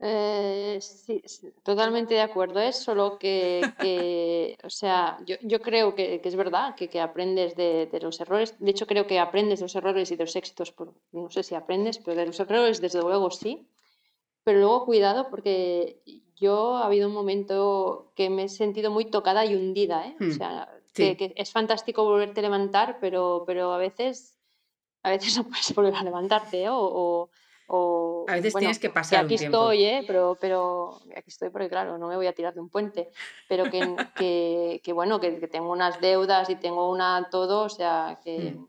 [0.00, 2.60] Eh, sí, sí, totalmente de acuerdo.
[2.60, 7.00] Es solo que, que, o sea, yo, yo creo que, que es verdad que, que
[7.00, 8.54] aprendes de, de los errores.
[8.60, 10.70] De hecho, creo que aprendes de los errores y de los éxitos.
[10.72, 13.68] Por, no sé si aprendes, pero de los errores, desde luego, sí.
[14.44, 16.02] Pero luego, cuidado, porque
[16.36, 20.16] yo ha habido un momento que me he sentido muy tocada y hundida, ¿eh?
[20.20, 21.16] O Hmm, sea, sí.
[21.16, 24.38] que, que es fantástico volverte a levantar, pero, pero a veces,
[25.02, 26.68] a veces no puedes volver a levantarte, ¿eh?
[26.70, 27.30] O, o-
[27.70, 29.58] o, A veces bueno, tienes que que pasar un aquí tiempo.
[29.58, 30.04] estoy, ¿eh?
[30.06, 33.10] Pero, pero aquí estoy porque, claro, no me voy a tirar de un puente,
[33.48, 33.80] pero que,
[34.16, 38.52] que, que bueno, que, que tengo unas deudas y tengo una todo, o sea, que,
[38.52, 38.66] Mm.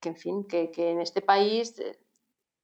[0.00, 1.98] que en fin, que, que en este país eh,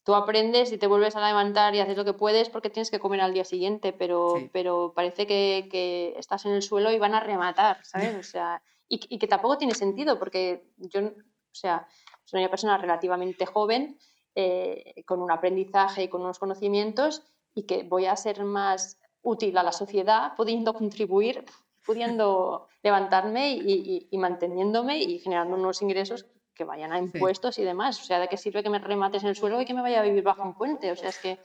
[0.05, 2.99] tú aprendes y te vuelves a levantar y haces lo que puedes porque tienes que
[2.99, 4.51] comer al día siguiente, pero, Sí.
[4.53, 8.15] pero parece que, que estás en el suelo y van a rematar, ¿sabes?
[8.17, 11.13] O sea, y, y que tampoco tiene sentido porque yo, o
[11.53, 11.87] sea,
[12.25, 13.99] soy una persona relativamente joven,
[14.35, 17.23] eh, con un aprendizaje y con unos conocimientos
[17.55, 21.45] y que voy a ser más útil a la sociedad, pudiendo contribuir,
[21.85, 28.01] pudiendo levantarme y, y, manteniéndome y generando unos ingresos que vayan a impuestos y demás.
[28.01, 30.01] O sea, ¿de qué sirve que me remates en el suelo y que me vaya
[30.01, 30.93] a vivir bajo un puente?
[30.93, 31.39] O sea, es que...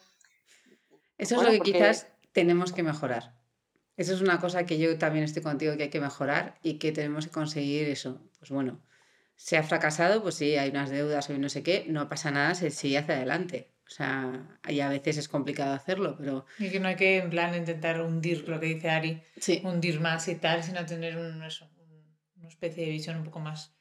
[1.17, 3.33] Eso es lo que quizás tenemos que mejorar.
[3.97, 6.91] Eso es una cosa que yo también estoy contigo que hay que mejorar y que
[6.91, 8.19] tenemos que conseguir eso.
[8.39, 8.81] Pues bueno,
[9.35, 12.55] se ha fracasado, pues sí, hay unas deudas o no sé qué, no pasa nada,
[12.55, 13.71] se sigue hacia adelante.
[13.87, 16.45] O sea, y a veces es complicado hacerlo, pero...
[16.57, 19.21] Y que no hay que, en plan, intentar hundir lo que dice Ari,
[19.63, 21.69] hundir más y tal, sino tener un, eso,
[22.37, 23.75] una especie de visión un poco más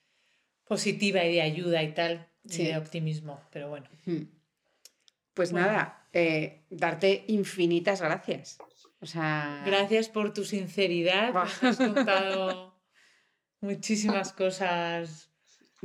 [0.65, 3.89] positiva y de ayuda y tal, y de optimismo, pero bueno.
[5.33, 8.59] Pues nada, eh, darte infinitas gracias.
[9.01, 9.63] O sea...
[9.65, 12.79] Gracias por tu sinceridad, has contado
[13.61, 15.34] muchísimas cosas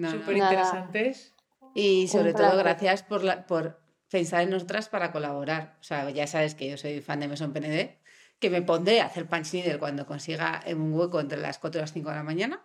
[0.08, 1.34] súper interesantes.
[1.76, 3.80] Y sobre todo gracias por, la, por
[4.10, 5.78] pensar en nosotras para colaborar.
[5.80, 7.99] O sea, ya sabes que yo soy fan de Meson PND
[8.40, 11.82] que me pondré a hacer punch needle cuando consiga un hueco entre las 4 y
[11.82, 12.62] las 5 de la mañana,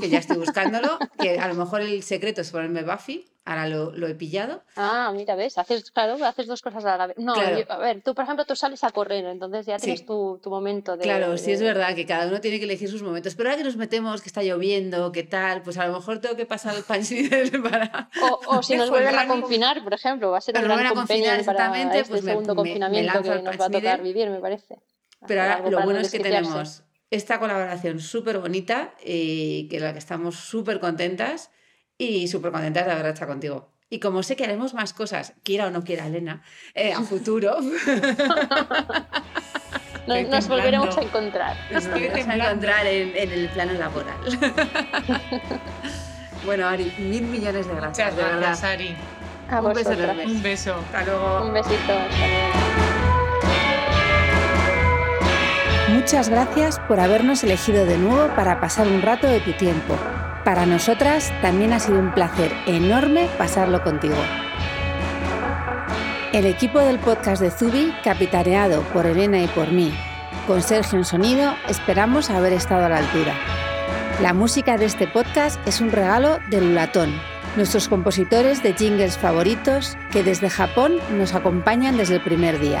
[0.00, 3.92] que ya estoy buscándolo, que a lo mejor el secreto es ponerme Buffy, ahora lo,
[3.92, 4.62] lo he pillado.
[4.76, 7.18] Ah, mira, ves, haces, claro, haces dos cosas a la vez.
[7.18, 10.48] No, a ver, tú por ejemplo, tú sales a correr, entonces ya tienes tu, tu,
[10.48, 11.02] momento de...
[11.02, 13.64] Claro, sí es verdad que cada uno tiene que elegir sus momentos, pero ahora que
[13.64, 16.84] nos metemos, que está lloviendo, que tal, pues a lo mejor tengo que pasar el
[16.84, 18.10] punch needle para...
[18.22, 21.44] O, o si nos vuelven a confinar, por ejemplo, va a ser un gran confinar
[21.44, 24.78] para este pues segundo confinamiento que nos va a tocar vivir, me parece.
[25.26, 29.98] Pero ahora lo bueno es que tenemos esta colaboración súper bonita y que la que
[29.98, 31.50] estamos súper contentas
[31.96, 33.72] y súper contentas de haber hecho contigo.
[33.90, 36.42] Y como sé que haremos más cosas, quiera o no quiera Elena,
[36.74, 37.56] eh, a futuro.
[40.06, 41.56] nos, volveremos a encontrar.
[41.72, 44.18] Nos volveremos a encontrar en, el plano laboral.
[46.44, 48.12] bueno, Ari, mil millones de gracias.
[48.14, 48.94] Muchas gracias, Ari.
[49.62, 49.90] un beso
[50.26, 50.74] Un beso.
[50.74, 51.46] Hasta luego.
[51.46, 51.92] Un besito.
[51.92, 52.67] Hasta luego.
[56.08, 59.94] Muchas gracias por habernos elegido de nuevo para pasar un rato de tu tiempo.
[60.42, 64.16] Para nosotras también ha sido un placer enorme pasarlo contigo.
[66.32, 69.92] El equipo del podcast de Zubi, capitaneado por Elena y por mí,
[70.46, 73.34] con Sergio en sonido, esperamos haber estado a la altura.
[74.22, 77.12] La música de este podcast es un regalo de Lulatón,
[77.54, 82.80] nuestros compositores de jingles favoritos que desde Japón nos acompañan desde el primer día.